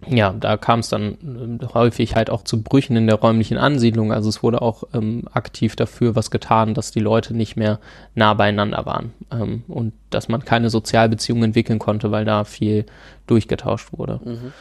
[0.05, 4.13] ja, da kam es dann äh, häufig halt auch zu Brüchen in der räumlichen Ansiedlung.
[4.13, 7.79] Also es wurde auch ähm, aktiv dafür was getan, dass die Leute nicht mehr
[8.13, 12.85] nah beieinander waren ähm, und dass man keine Sozialbeziehungen entwickeln konnte, weil da viel
[13.25, 14.19] durchgetauscht wurde.
[14.23, 14.53] Mhm.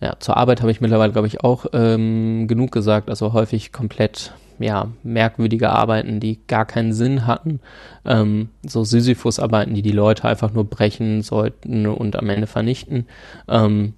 [0.00, 3.08] Ja, zur Arbeit habe ich mittlerweile, glaube ich, auch ähm, genug gesagt.
[3.08, 7.60] Also häufig komplett ja, merkwürdige Arbeiten, die gar keinen Sinn hatten.
[8.04, 13.06] Ähm, so Sisyphus-Arbeiten, die die Leute einfach nur brechen sollten und am Ende vernichten.
[13.48, 13.94] Ähm,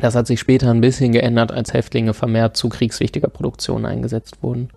[0.00, 4.70] das hat sich später ein bisschen geändert, als Häftlinge vermehrt zu kriegswichtiger Produktion eingesetzt wurden.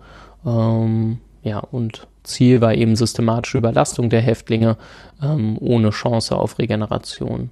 [0.46, 4.76] Ähm, ja, und Ziel war eben systematische Überlastung der Häftlinge
[5.22, 7.50] ähm, ohne Chance auf Regeneration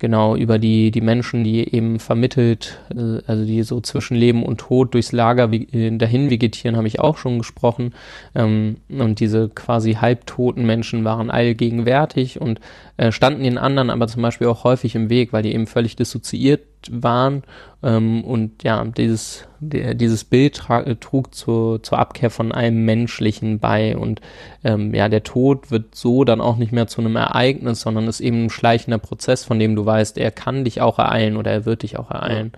[0.00, 4.58] genau über die, die Menschen, die eben vermittelt, äh, also die so zwischen Leben und
[4.58, 7.94] Tod durchs Lager äh, dahin vegetieren, habe ich auch schon gesprochen.
[8.34, 12.60] Ähm, und diese quasi halbtoten Menschen waren allgegenwärtig und
[12.96, 15.94] äh, standen den anderen aber zum Beispiel auch häufig im Weg, weil die eben völlig
[15.94, 17.42] dissoziiert waren
[17.82, 20.62] ähm, und ja, dieses, der, dieses Bild
[21.00, 24.20] trug zu, zur Abkehr von allem Menschlichen bei und
[24.64, 28.20] ähm, ja, der Tod wird so dann auch nicht mehr zu einem Ereignis, sondern ist
[28.20, 31.64] eben ein schleichender Prozess, von dem du weißt, er kann dich auch ereilen oder er
[31.66, 32.52] wird dich auch ereilen.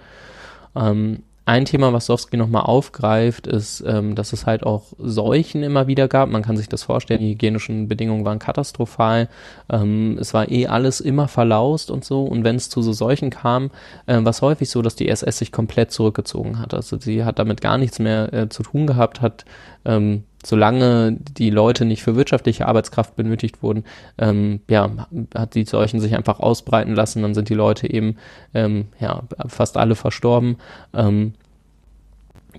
[0.74, 0.90] Ja.
[0.90, 5.88] Ähm, Ein Thema, was Sowski nochmal aufgreift, ist, ähm, dass es halt auch Seuchen immer
[5.88, 6.28] wieder gab.
[6.28, 9.28] Man kann sich das vorstellen, die hygienischen Bedingungen waren katastrophal.
[9.68, 12.22] Ähm, es war eh alles immer verlaust und so.
[12.22, 13.70] Und wenn es zu so Seuchen kam,
[14.06, 16.74] äh, war es häufig so, dass die SS sich komplett zurückgezogen hat.
[16.74, 19.44] Also sie hat damit gar nichts mehr äh, zu tun gehabt, hat
[19.84, 23.84] ähm, solange die Leute nicht für wirtschaftliche Arbeitskraft benötigt wurden,
[24.18, 24.90] ähm, ja,
[25.34, 28.16] hat die Seuchen sich einfach ausbreiten lassen, dann sind die Leute eben,
[28.54, 30.56] ähm, ja, fast alle verstorben.
[30.94, 31.34] Ähm,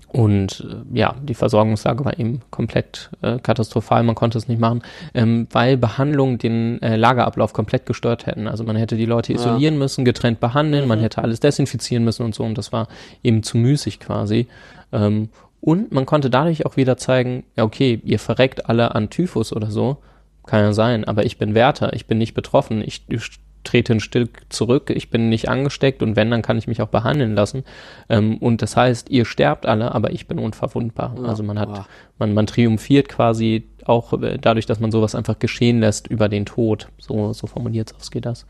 [0.08, 4.82] und äh, ja, die Versorgungslage war eben komplett äh, katastrophal, man konnte es nicht machen,
[5.12, 8.46] ähm, weil Behandlungen den äh, Lagerablauf komplett gestört hätten.
[8.46, 9.80] Also man hätte die Leute isolieren ja.
[9.80, 10.88] müssen, getrennt behandeln, mhm.
[10.88, 12.86] man hätte alles desinfizieren müssen und so und das war
[13.24, 14.46] eben zu müßig quasi.
[14.92, 15.30] Ähm,
[15.64, 19.70] und man konnte dadurch auch wieder zeigen, ja, okay, ihr verreckt alle an Typhus oder
[19.70, 19.96] so.
[20.44, 24.00] Kann ja sein, aber ich bin Wärter, ich bin nicht betroffen, ich, ich trete ein
[24.00, 27.64] Stück zurück, ich bin nicht angesteckt und wenn, dann kann ich mich auch behandeln lassen.
[28.10, 31.14] Ähm, und das heißt, ihr sterbt alle, aber ich bin unverwundbar.
[31.16, 31.86] Ja, also man hat,
[32.18, 36.44] man, man triumphiert quasi auch äh, dadurch, dass man sowas einfach geschehen lässt über den
[36.44, 36.88] Tod.
[36.98, 38.44] So, so formuliert Sowski das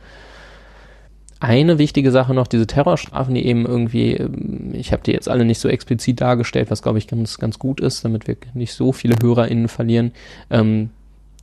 [1.40, 5.44] eine wichtige Sache noch, diese Terrorstrafen, die eben irgendwie, ähm, ich habe die jetzt alle
[5.44, 8.92] nicht so explizit dargestellt, was glaube ich ganz, ganz gut ist, damit wir nicht so
[8.92, 10.12] viele HörerInnen verlieren,
[10.50, 10.90] ähm,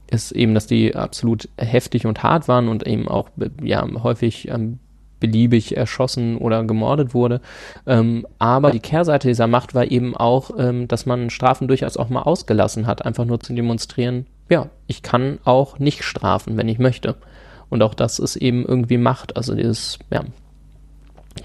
[0.09, 3.29] ist eben, dass die absolut heftig und hart waren und eben auch
[3.63, 4.79] ja, häufig ähm,
[5.21, 7.39] beliebig erschossen oder gemordet wurde.
[7.87, 12.09] Ähm, aber die Kehrseite dieser Macht war eben auch, ähm, dass man Strafen durchaus auch
[12.09, 16.77] mal ausgelassen hat, einfach nur zu demonstrieren, ja, ich kann auch nicht strafen, wenn ich
[16.77, 17.15] möchte.
[17.71, 19.35] Und auch das ist eben irgendwie Macht.
[19.37, 20.23] Also dieses, ja,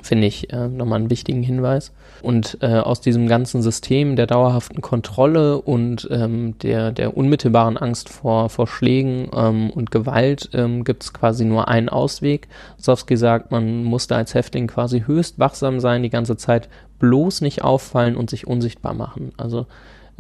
[0.03, 1.93] finde ich äh, nochmal einen wichtigen Hinweis.
[2.22, 8.09] Und äh, aus diesem ganzen System der dauerhaften Kontrolle und ähm, der, der unmittelbaren Angst
[8.09, 12.49] vor, vor Schlägen ähm, und Gewalt ähm, gibt es quasi nur einen Ausweg.
[12.79, 16.68] Sowski sagt, man muss da als Häftling quasi höchst wachsam sein, die ganze Zeit
[16.99, 19.33] bloß nicht auffallen und sich unsichtbar machen.
[19.37, 19.66] Also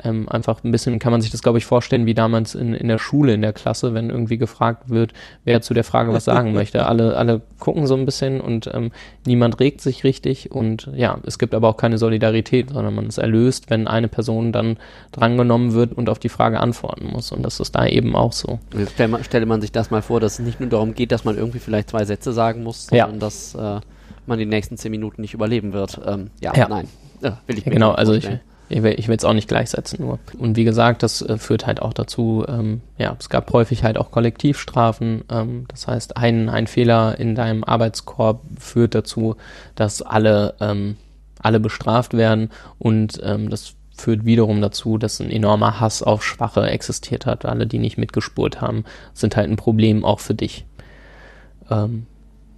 [0.02, 2.88] ähm, einfach ein bisschen kann man sich das, glaube ich, vorstellen, wie damals in, in
[2.88, 5.12] der Schule, in der Klasse, wenn irgendwie gefragt wird,
[5.44, 6.86] wer zu der Frage was sagen möchte.
[6.86, 8.92] Alle, alle gucken so ein bisschen und ähm,
[9.26, 13.18] niemand regt sich richtig und ja, es gibt aber auch keine Solidarität, sondern man ist
[13.18, 14.76] erlöst, wenn eine Person dann
[15.12, 17.32] drangenommen wird und auf die Frage antworten muss.
[17.32, 18.58] Und das ist da eben auch so.
[18.76, 21.24] Jetzt stell, stelle man sich das mal vor, dass es nicht nur darum geht, dass
[21.24, 23.18] man irgendwie vielleicht zwei Sätze sagen muss, sondern ja.
[23.18, 23.80] dass äh,
[24.26, 26.00] man die nächsten zehn Minuten nicht überleben wird.
[26.04, 26.88] Ähm, ja, ja, nein.
[27.22, 30.18] Ja, will ich mir Genau, also ich, will, ich will es auch nicht gleichsetzen nur.
[30.38, 33.96] Und wie gesagt, das äh, führt halt auch dazu, ähm, ja, es gab häufig halt
[33.96, 35.22] auch Kollektivstrafen.
[35.30, 39.36] Ähm, das heißt, ein, ein Fehler in deinem Arbeitskorb führt dazu,
[39.74, 40.96] dass alle, ähm,
[41.40, 46.68] alle bestraft werden und ähm, das führt wiederum dazu, dass ein enormer Hass auf Schwache
[46.68, 47.46] existiert hat.
[47.46, 50.66] Alle, die nicht mitgespurt haben, sind halt ein Problem auch für dich.
[51.70, 52.06] Ähm,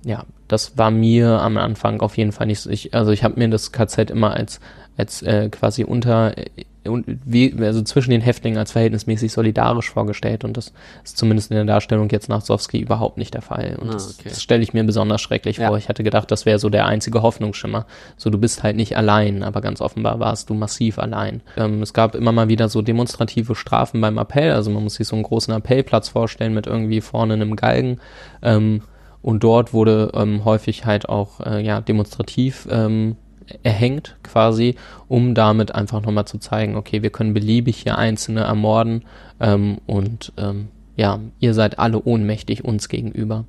[0.05, 2.71] ja, das war mir am Anfang auf jeden Fall nicht so.
[2.71, 4.61] Ich, also ich habe mir das KZ immer als
[4.99, 6.47] als äh, quasi unter äh,
[6.85, 10.73] wie, also zwischen den Häftlingen als verhältnismäßig solidarisch vorgestellt und das
[11.05, 14.17] ist zumindest in der Darstellung jetzt nach Sowski überhaupt nicht der Fall und ah, das,
[14.17, 15.69] das stelle ich mir besonders schrecklich ja.
[15.69, 15.77] vor.
[15.77, 17.87] Ich hatte gedacht, das wäre so der einzige Hoffnungsschimmer.
[18.17, 21.43] So, du bist halt nicht allein, aber ganz offenbar warst du massiv allein.
[21.57, 25.07] Ähm, es gab immer mal wieder so demonstrative Strafen beim Appell, also man muss sich
[25.07, 28.01] so einen großen Appellplatz vorstellen mit irgendwie vorne einem Galgen
[28.43, 28.83] ähm,
[29.29, 33.17] und dort wurde ähm, häufig halt auch äh, ja demonstrativ ähm,
[33.63, 34.75] erhängt quasi,
[35.07, 39.05] um damit einfach nochmal zu zeigen, okay, wir können beliebig hier Einzelne ermorden
[39.39, 40.69] ähm, und ähm,
[40.99, 43.45] ja, ihr seid alle ohnmächtig uns gegenüber.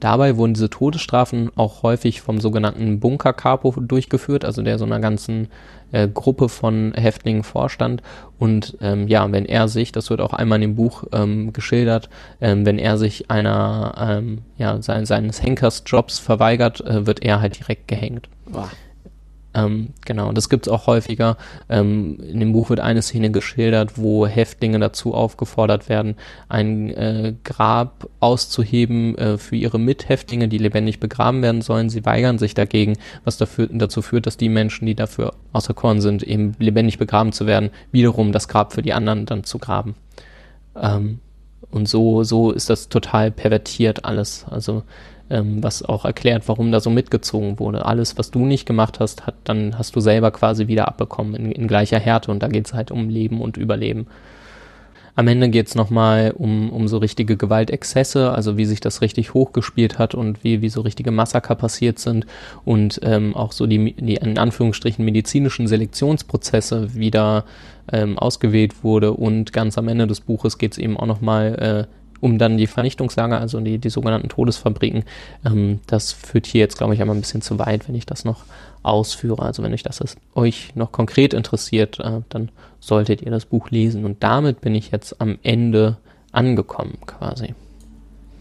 [0.00, 5.00] Dabei wurden diese Todesstrafen auch häufig vom sogenannten Bunker Capo durchgeführt, also der so einer
[5.00, 5.48] ganzen
[5.92, 8.02] äh, Gruppe von Häftlingen vorstand.
[8.38, 12.08] Und ähm, ja, wenn er sich, das wird auch einmal in dem Buch ähm, geschildert,
[12.40, 17.58] ähm, wenn er sich einer ähm, ja, sein, seines Henkersjobs verweigert, äh, wird er halt
[17.58, 18.30] direkt gehängt.
[18.46, 18.70] Wow.
[19.54, 21.36] Ähm, genau, das gibt es auch häufiger.
[21.68, 26.16] Ähm, in dem Buch wird eine Szene geschildert, wo Häftlinge dazu aufgefordert werden,
[26.48, 31.88] ein äh, Grab auszuheben äh, für ihre Mithäftlinge, die lebendig begraben werden sollen.
[31.88, 32.94] Sie weigern sich dagegen,
[33.24, 37.46] was dafür, dazu führt, dass die Menschen, die dafür auserkoren sind, eben lebendig begraben zu
[37.46, 39.94] werden, wiederum das Grab für die anderen dann zu graben.
[40.80, 41.20] Ähm,
[41.70, 44.46] und so, so ist das total pervertiert alles.
[44.50, 44.82] Also
[45.34, 47.84] ähm, was auch erklärt, warum da so mitgezogen wurde.
[47.84, 51.52] Alles, was du nicht gemacht hast, hat, dann hast du selber quasi wieder abbekommen in,
[51.52, 54.06] in gleicher Härte und da geht es halt um Leben und Überleben.
[55.16, 59.32] Am Ende geht es nochmal um, um so richtige Gewaltexzesse, also wie sich das richtig
[59.32, 62.26] hochgespielt hat und wie, wie so richtige Massaker passiert sind
[62.64, 67.44] und ähm, auch so die, die in Anführungsstrichen medizinischen Selektionsprozesse wieder
[67.92, 72.03] ähm, ausgewählt wurde und ganz am Ende des Buches geht es eben auch nochmal äh,
[72.24, 75.04] um dann die Vernichtungslager, also die, die sogenannten Todesfabriken.
[75.44, 78.24] Ähm, das führt hier jetzt, glaube ich, einmal ein bisschen zu weit, wenn ich das
[78.24, 78.44] noch
[78.82, 79.42] ausführe.
[79.42, 82.50] Also wenn euch das ist, euch noch konkret interessiert, äh, dann
[82.80, 84.06] solltet ihr das Buch lesen.
[84.06, 85.98] Und damit bin ich jetzt am Ende
[86.32, 87.54] angekommen quasi.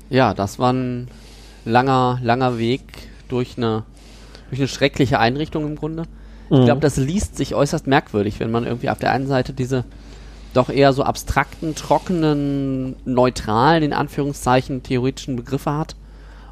[0.09, 1.09] Ja, das war ein
[1.65, 2.83] langer, langer Weg
[3.27, 3.83] durch eine,
[4.49, 6.03] durch eine schreckliche Einrichtung im Grunde.
[6.49, 6.59] Mhm.
[6.59, 9.83] Ich glaube, das liest sich äußerst merkwürdig, wenn man irgendwie auf der einen Seite diese
[10.53, 15.95] doch eher so abstrakten, trockenen, neutralen, in Anführungszeichen, theoretischen Begriffe hat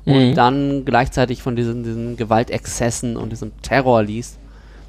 [0.05, 0.35] und mhm.
[0.35, 4.39] dann gleichzeitig von diesen, diesen Gewaltexzessen und diesem Terror liest,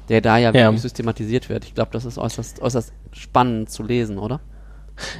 [0.09, 0.53] der da ja, ja.
[0.53, 1.65] wirklich systematisiert wird.
[1.65, 4.39] Ich glaube, das ist äußerst, äußerst spannend zu lesen, oder?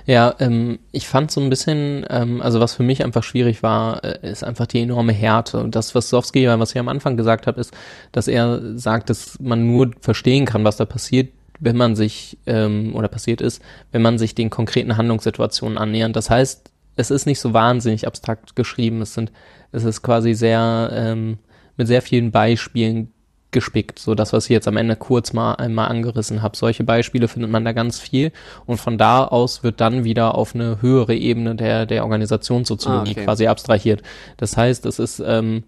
[0.05, 4.03] Ja, ähm, ich fand so ein bisschen, ähm, also was für mich einfach schwierig war,
[4.03, 5.59] äh, ist einfach die enorme Härte.
[5.59, 7.73] Und das, was Sowski, was ich am Anfang gesagt habe, ist,
[8.11, 11.29] dass er sagt, dass man nur verstehen kann, was da passiert,
[11.63, 13.61] wenn man sich, ähm, oder passiert ist,
[13.91, 16.15] wenn man sich den konkreten Handlungssituationen annähert.
[16.15, 19.01] Das heißt, es ist nicht so wahnsinnig abstrakt geschrieben.
[19.01, 19.31] Es sind,
[19.71, 21.37] es ist quasi sehr, ähm,
[21.77, 23.11] mit sehr vielen Beispielen
[23.51, 23.97] gespickt.
[23.97, 26.57] So das, was ich jetzt am Ende kurz mal einmal angerissen habe.
[26.57, 28.31] Solche Beispiele findet man da ganz viel
[28.65, 33.13] und von da aus wird dann wieder auf eine höhere Ebene der, der Organisationssoziologie ah,
[33.13, 33.23] okay.
[33.23, 34.01] quasi abstrahiert.
[34.37, 35.63] Das heißt, es ist, ähm,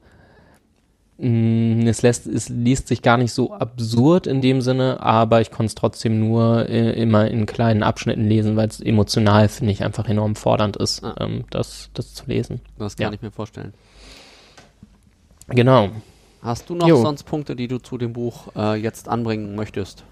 [1.18, 5.68] es lässt, es liest sich gar nicht so absurd in dem Sinne, aber ich konnte
[5.68, 10.10] es trotzdem nur äh, immer in kleinen Abschnitten lesen, weil es emotional, finde ich, einfach
[10.10, 11.16] enorm fordernd ist, ah.
[11.22, 12.60] ähm, das, das zu lesen.
[12.78, 13.14] Das kann ja.
[13.14, 13.74] ich mir vorstellen.
[15.48, 15.90] Genau.
[16.42, 17.02] Hast du noch jo.
[17.02, 20.04] sonst Punkte, die du zu dem Buch äh, jetzt anbringen möchtest?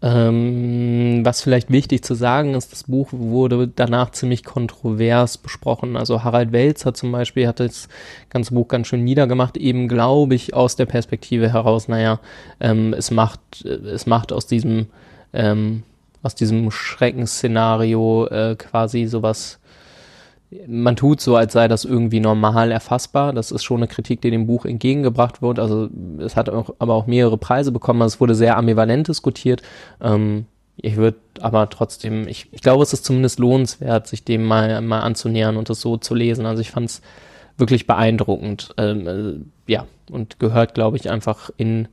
[0.00, 5.96] Ähm, was vielleicht wichtig zu sagen ist, das Buch wurde danach ziemlich kontrovers besprochen.
[5.96, 7.88] Also Harald Welzer zum Beispiel hat das
[8.30, 12.20] ganze Buch ganz schön niedergemacht, eben glaube ich aus der Perspektive heraus, naja,
[12.60, 14.86] ähm, es macht, es macht aus diesem,
[15.32, 15.82] ähm,
[16.22, 19.58] aus diesem Schreckensszenario äh, quasi sowas
[20.66, 23.32] man tut so, als sei das irgendwie normal erfassbar.
[23.32, 25.58] Das ist schon eine Kritik, die dem Buch entgegengebracht wird.
[25.58, 25.88] Also
[26.18, 28.00] es hat auch, aber auch mehrere Preise bekommen.
[28.00, 29.62] Also es wurde sehr ambivalent diskutiert.
[30.00, 30.46] Ähm,
[30.76, 35.00] ich würde aber trotzdem, ich, ich glaube, es ist zumindest lohnenswert, sich dem mal, mal
[35.00, 36.46] anzunähern und das so zu lesen.
[36.46, 37.02] Also ich fand es
[37.58, 38.70] wirklich beeindruckend.
[38.78, 41.88] Ähm, äh, ja, und gehört, glaube ich, einfach in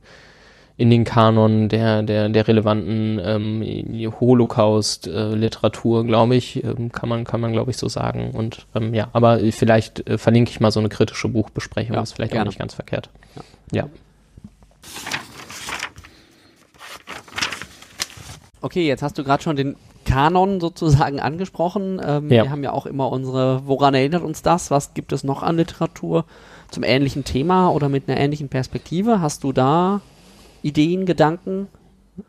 [0.78, 7.24] in den Kanon der, der, der relevanten ähm, Holocaust-Literatur, äh, glaube ich, ähm, kann man,
[7.24, 8.32] kann man, glaube ich, so sagen.
[8.32, 12.12] Und ähm, ja, aber vielleicht äh, verlinke ich mal so eine kritische Buchbesprechung, ja, ist
[12.12, 12.42] vielleicht gerne.
[12.42, 13.08] auch nicht ganz verkehrt.
[13.72, 13.84] Ja.
[13.84, 13.88] ja.
[18.60, 22.00] Okay, jetzt hast du gerade schon den Kanon sozusagen angesprochen.
[22.04, 22.44] Ähm, ja.
[22.44, 24.70] Wir haben ja auch immer unsere, woran erinnert uns das?
[24.70, 26.26] Was gibt es noch an Literatur
[26.70, 29.22] zum ähnlichen Thema oder mit einer ähnlichen Perspektive?
[29.22, 30.02] Hast du da
[30.66, 31.68] Ideen, Gedanken?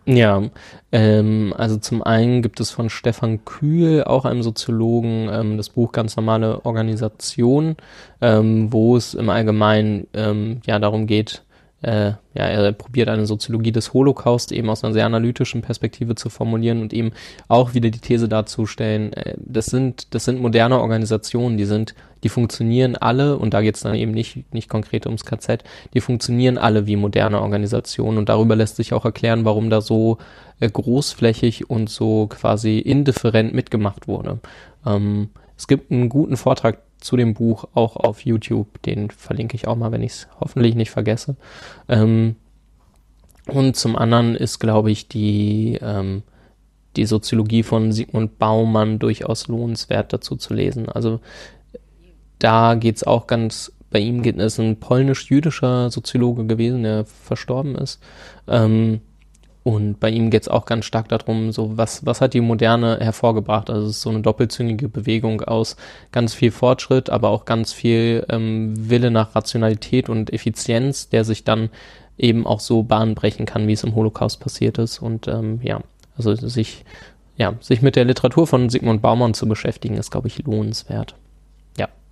[0.05, 0.43] Ja,
[0.91, 5.93] ähm, also zum einen gibt es von Stefan Kühl, auch einem Soziologen, ähm, das Buch
[5.93, 7.77] Ganz normale Organisation,
[8.21, 11.43] ähm, wo es im Allgemeinen ähm, ja darum geht,
[11.83, 16.29] äh, ja, er probiert eine Soziologie des Holocaust eben aus einer sehr analytischen Perspektive zu
[16.29, 17.11] formulieren und eben
[17.47, 22.29] auch wieder die These darzustellen, äh, das sind, das sind moderne Organisationen, die sind, die
[22.29, 25.63] funktionieren alle, und da geht es dann eben nicht, nicht konkret ums KZ,
[25.93, 30.17] die funktionieren alle wie moderne Organisationen und darüber lässt sich auch erklären, warum da so
[30.59, 34.39] äh, großflächig und so quasi indifferent mitgemacht wurde.
[34.83, 38.81] Ähm, es gibt einen guten Vortrag zu dem Buch auch auf YouTube.
[38.83, 41.35] Den verlinke ich auch mal, wenn ich es hoffentlich nicht vergesse.
[41.87, 42.35] Ähm,
[43.47, 46.23] und zum anderen ist, glaube ich, die, ähm,
[46.95, 50.89] die Soziologie von Sigmund Baumann durchaus lohnenswert dazu zu lesen.
[50.89, 51.21] Also
[52.39, 57.75] da geht es auch ganz, bei ihm geht es ein polnisch-jüdischer Soziologe gewesen, der verstorben
[57.75, 58.01] ist.
[58.47, 59.01] Ähm,
[59.67, 62.99] und bei ihm geht es auch ganz stark darum, so was, was hat die Moderne
[63.01, 63.69] hervorgebracht?
[63.69, 65.75] Also es ist so eine doppelzüngige Bewegung aus
[66.13, 71.43] ganz viel Fortschritt, aber auch ganz viel ähm, Wille nach Rationalität und Effizienz, der sich
[71.43, 71.69] dann
[72.17, 74.99] eben auch so bahnbrechen kann, wie es im Holocaust passiert ist.
[74.99, 75.81] Und ähm, ja,
[76.15, 76.85] also sich,
[77.35, 81.15] ja, sich mit der Literatur von Sigmund Baumann zu beschäftigen, ist, glaube ich, lohnenswert.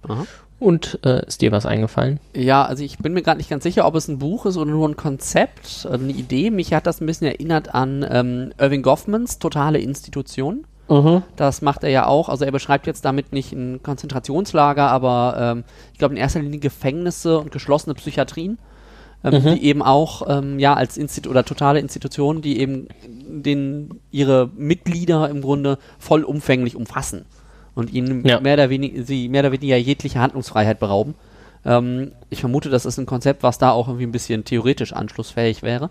[0.08, 0.26] Aha.
[0.58, 2.20] Und äh, ist dir was eingefallen?
[2.34, 4.72] Ja, also ich bin mir gerade nicht ganz sicher, ob es ein Buch ist oder
[4.72, 6.50] nur ein Konzept, eine Idee.
[6.50, 10.66] Mich hat das ein bisschen erinnert an ähm, Irving Goffmans Totale Institution.
[10.88, 11.24] Mhm.
[11.36, 12.30] Das macht er ja auch.
[12.30, 16.60] Also er beschreibt jetzt damit nicht ein Konzentrationslager, aber ähm, ich glaube in erster Linie
[16.60, 18.58] Gefängnisse und geschlossene Psychiatrien,
[19.26, 19.56] ähm, mhm.
[19.56, 25.30] die eben auch ähm, ja als Institut oder totale Institutionen, die eben den ihre Mitglieder
[25.30, 27.26] im Grunde vollumfänglich umfassen
[27.76, 28.40] und ihnen ja.
[28.40, 31.14] mehr, oder weniger, sie mehr oder weniger jegliche Handlungsfreiheit berauben.
[31.66, 35.62] Ähm, ich vermute, das ist ein Konzept, was da auch irgendwie ein bisschen theoretisch anschlussfähig
[35.62, 35.90] wäre.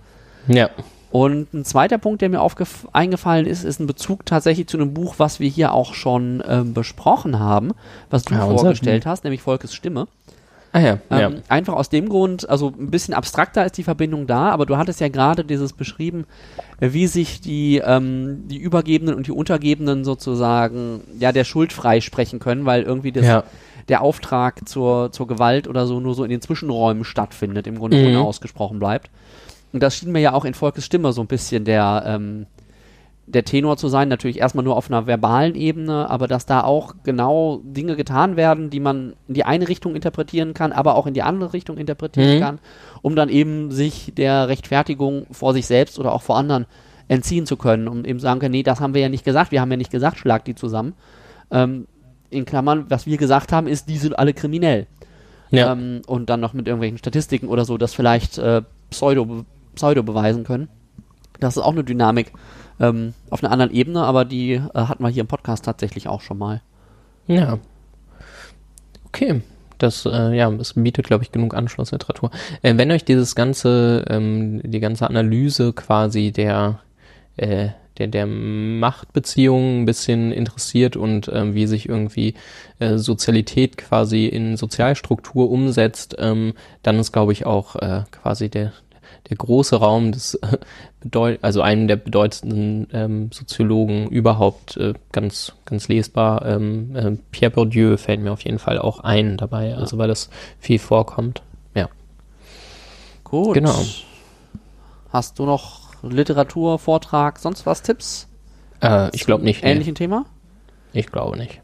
[0.49, 0.70] Ja.
[1.11, 2.41] Und ein zweiter Punkt, der mir
[2.93, 6.74] eingefallen ist, ist ein Bezug tatsächlich zu einem Buch, was wir hier auch schon ähm,
[6.74, 7.70] besprochen haben,
[8.11, 10.09] was du ja, vorgestellt hast, nämlich Volkes Stimme.
[10.77, 11.31] Ah ja, Ähm, ja.
[11.47, 15.01] Einfach aus dem Grund, also ein bisschen abstrakter ist die Verbindung da, aber du hattest
[15.01, 16.25] ja gerade dieses beschrieben,
[16.81, 22.41] äh, wie sich die, ähm, die Übergebenen und die Untergebenen sozusagen ja der Schuld freisprechen
[22.41, 23.45] können, weil irgendwie das, Ja.
[23.89, 27.97] der Auftrag zur, zur Gewalt oder so nur so in den Zwischenräumen stattfindet, im Grunde
[27.99, 28.16] Mhm.
[28.16, 29.11] unausgesprochen bleibt.
[29.72, 32.47] Und das schien mir ja auch in Volkes Stimme so ein bisschen der, ähm,
[33.27, 36.95] der Tenor zu sein, natürlich erstmal nur auf einer verbalen Ebene, aber dass da auch
[37.05, 41.14] genau Dinge getan werden, die man in die eine Richtung interpretieren kann, aber auch in
[41.14, 42.41] die andere Richtung interpretieren Mhm.
[42.41, 42.59] kann,
[43.01, 46.66] um dann eben sich der Rechtfertigung vor sich selbst oder auch vor anderen
[47.09, 49.61] entziehen zu können und eben sagen können, nee, das haben wir ja nicht gesagt, wir
[49.61, 50.93] haben ja nicht gesagt, schlag die zusammen.
[51.51, 51.87] Ähm,
[52.31, 54.87] in Klammern, was wir gesagt haben, ist, die sind alle kriminell.
[55.51, 55.72] ja.
[55.72, 59.45] Ähm, und dann noch mit irgendwelchen Statistiken oder so, das vielleicht äh, Pseudo,
[59.75, 60.68] Pseudo beweisen können.
[61.41, 62.33] Das ist auch eine Dynamik
[62.81, 66.20] ähm, auf einer anderen Ebene, aber die äh, hatten wir hier im Podcast tatsächlich auch
[66.20, 66.62] schon mal.
[67.27, 67.59] Ja.
[69.07, 69.43] Okay.
[69.79, 72.31] Das, äh, ja, das bietet, glaube ich, genug Anschlussliteratur.
[72.62, 76.81] Äh, wenn euch dieses ganze, ähm, die ganze Analyse quasi der,
[77.37, 77.68] äh,
[77.99, 82.35] der, der Machtbeziehungen ein bisschen interessiert und ähm, wie sich irgendwie
[82.79, 88.72] äh, Sozialität quasi in Sozialstruktur umsetzt, ähm, dann ist, glaube ich, auch äh, quasi der,
[89.30, 90.38] der große Raum des
[91.00, 96.44] bedeut also einem der bedeutendsten ähm, Soziologen überhaupt äh, ganz ganz lesbar.
[96.46, 100.30] Ähm, äh, Pierre Bourdieu fällt mir auf jeden Fall auch ein dabei, also weil das
[100.58, 101.42] viel vorkommt.
[101.74, 101.88] Ja.
[103.24, 103.54] Gut.
[103.54, 103.78] Genau.
[105.10, 108.28] Hast du noch Literatur, Vortrag, sonst was, Tipps?
[108.82, 109.62] Äh, ich glaube nicht.
[109.62, 109.72] Nee.
[109.72, 110.26] Ähnlichen Thema?
[110.92, 111.60] Ich glaube nicht.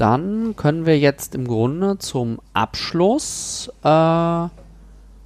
[0.00, 4.46] Dann können wir jetzt im Grunde zum Abschluss äh,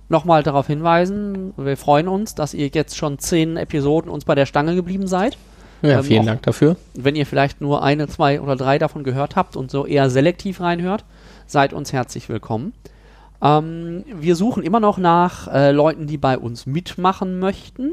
[0.08, 4.46] nochmal darauf hinweisen, wir freuen uns, dass ihr jetzt schon zehn Episoden uns bei der
[4.46, 5.38] Stange geblieben seid.
[5.82, 6.76] Ja, Ähm, vielen auch- Dank dafür.
[6.94, 10.60] Wenn ihr vielleicht nur eine, zwei oder drei davon gehört habt und so eher selektiv
[10.60, 11.04] reinhört,
[11.46, 12.72] seid uns herzlich willkommen.
[13.42, 17.92] Ähm, wir suchen immer noch nach äh, Leuten, die bei uns mitmachen möchten.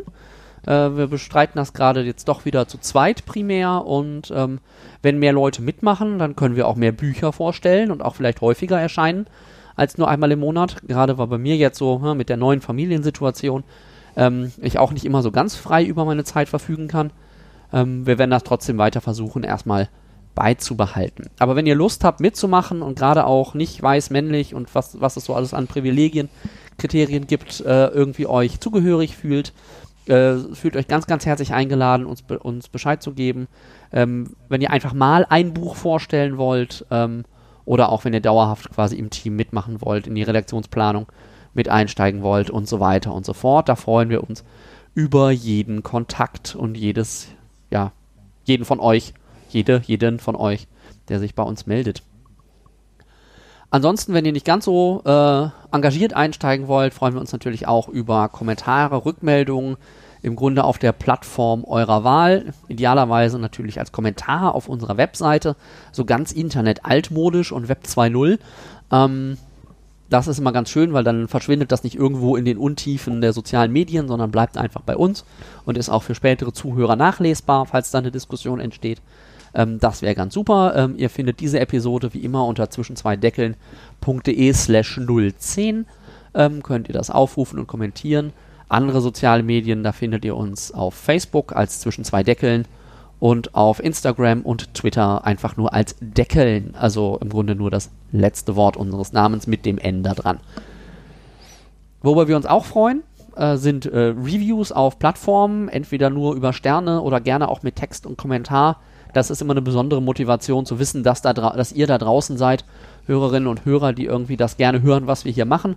[0.66, 4.60] Äh, wir bestreiten das gerade jetzt doch wieder zu zweit primär und ähm,
[5.02, 8.80] wenn mehr Leute mitmachen, dann können wir auch mehr Bücher vorstellen und auch vielleicht häufiger
[8.80, 9.28] erscheinen
[9.76, 10.78] als nur einmal im Monat.
[10.88, 13.64] Gerade war bei mir jetzt so hm, mit der neuen Familiensituation
[14.16, 17.12] ähm, ich auch nicht immer so ganz frei über meine Zeit verfügen kann.
[17.74, 19.90] Ähm, wir werden das trotzdem weiter versuchen, erstmal
[20.36, 21.30] beizubehalten.
[21.40, 25.18] Aber wenn ihr Lust habt mitzumachen und gerade auch nicht weiß, männlich und was, was
[25.18, 26.30] es so alles an Privilegien,
[26.78, 29.54] Kriterien gibt, äh, irgendwie euch zugehörig fühlt,
[30.08, 33.48] äh, fühlt euch ganz, ganz herzlich eingeladen, uns, be uns Bescheid zu geben.
[33.92, 37.24] Ähm, wenn ihr einfach mal ein Buch vorstellen wollt ähm,
[37.66, 41.08] oder auch wenn ihr dauerhaft quasi im Team mitmachen wollt, in die Redaktionsplanung
[41.54, 43.70] mit einsteigen wollt und so weiter und so fort.
[43.70, 44.44] Da freuen wir uns
[44.94, 47.28] über jeden Kontakt und jedes,
[47.70, 47.92] ja,
[48.44, 49.14] jeden von euch,
[49.50, 50.68] jede, jeden von euch,
[51.10, 52.04] der sich bei uns meldet.
[53.72, 57.88] Ansonsten, wenn ihr nicht ganz so äh, engagiert einsteigen wollt, freuen wir uns natürlich auch
[57.88, 59.78] über Kommentare, Rückmeldungen,
[60.22, 62.54] im Grunde auf der Plattform eurer Wahl.
[62.68, 65.56] Idealerweise natürlich als Kommentar auf unserer Webseite,
[65.94, 68.40] so ganz Internet altmodisch und Web 2.0.
[68.92, 69.38] Ähm,
[70.10, 73.32] das ist immer ganz schön, weil dann verschwindet das nicht irgendwo in den Untiefen der
[73.32, 75.24] sozialen Medien, sondern bleibt einfach bei uns
[75.64, 79.02] und ist auch für spätere Zuhörer nachlesbar, falls da eine Diskussion entsteht.
[79.54, 80.74] Ähm, das wäre ganz super.
[80.76, 85.00] Ähm, ihr findet diese Episode wie immer unter zwischen zwei Deckeln.de slash
[85.38, 85.86] 010.
[86.34, 88.34] Ähm, könnt ihr das aufrufen und kommentieren.
[88.70, 92.66] Andere soziale Medien, da findet ihr uns auf Facebook als zwischen zwei Deckeln
[93.20, 96.74] und auf Instagram und Twitter einfach nur als Deckeln.
[96.80, 100.40] Also im Grunde nur das letzte Wort unseres Namens mit dem N da dran.
[102.02, 103.04] Worüber wir uns auch freuen,
[103.36, 108.06] äh, sind äh, Reviews auf Plattformen, entweder nur über Sterne oder gerne auch mit Text
[108.06, 108.80] und Kommentar.
[109.14, 112.66] Das ist immer eine besondere Motivation zu wissen, dass, da dass ihr da draußen seid,
[113.06, 115.76] Hörerinnen und Hörer, die irgendwie das gerne hören, was wir hier machen.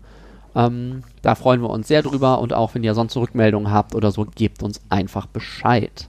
[0.54, 4.12] Ähm, da freuen wir uns sehr drüber und auch wenn ihr sonst Rückmeldungen habt oder
[4.12, 6.08] so, gebt uns einfach Bescheid.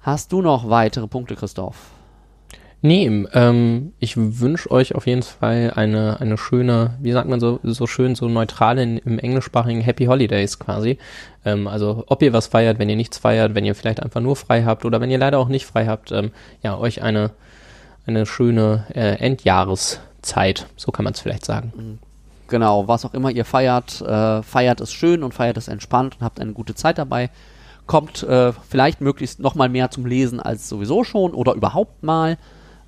[0.00, 1.95] Hast du noch weitere Punkte, Christoph?
[2.82, 7.58] Nee, ähm, ich wünsche euch auf jeden Fall eine, eine schöne, wie sagt man so,
[7.62, 10.98] so schön, so neutral in, im englischsprachigen Happy Holidays quasi.
[11.44, 14.36] Ähm, also ob ihr was feiert, wenn ihr nichts feiert, wenn ihr vielleicht einfach nur
[14.36, 17.30] frei habt oder wenn ihr leider auch nicht frei habt, ähm, ja, euch eine,
[18.06, 21.98] eine schöne äh, Endjahreszeit, so kann man es vielleicht sagen.
[22.48, 26.24] Genau, was auch immer ihr feiert, äh, feiert es schön und feiert es entspannt und
[26.24, 27.30] habt eine gute Zeit dabei.
[27.86, 32.36] Kommt äh, vielleicht möglichst noch mal mehr zum Lesen als sowieso schon oder überhaupt mal.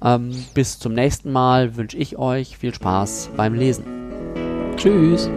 [0.03, 3.84] Ähm, bis zum nächsten Mal wünsche ich euch viel Spaß beim Lesen.
[4.76, 5.28] Tschüss.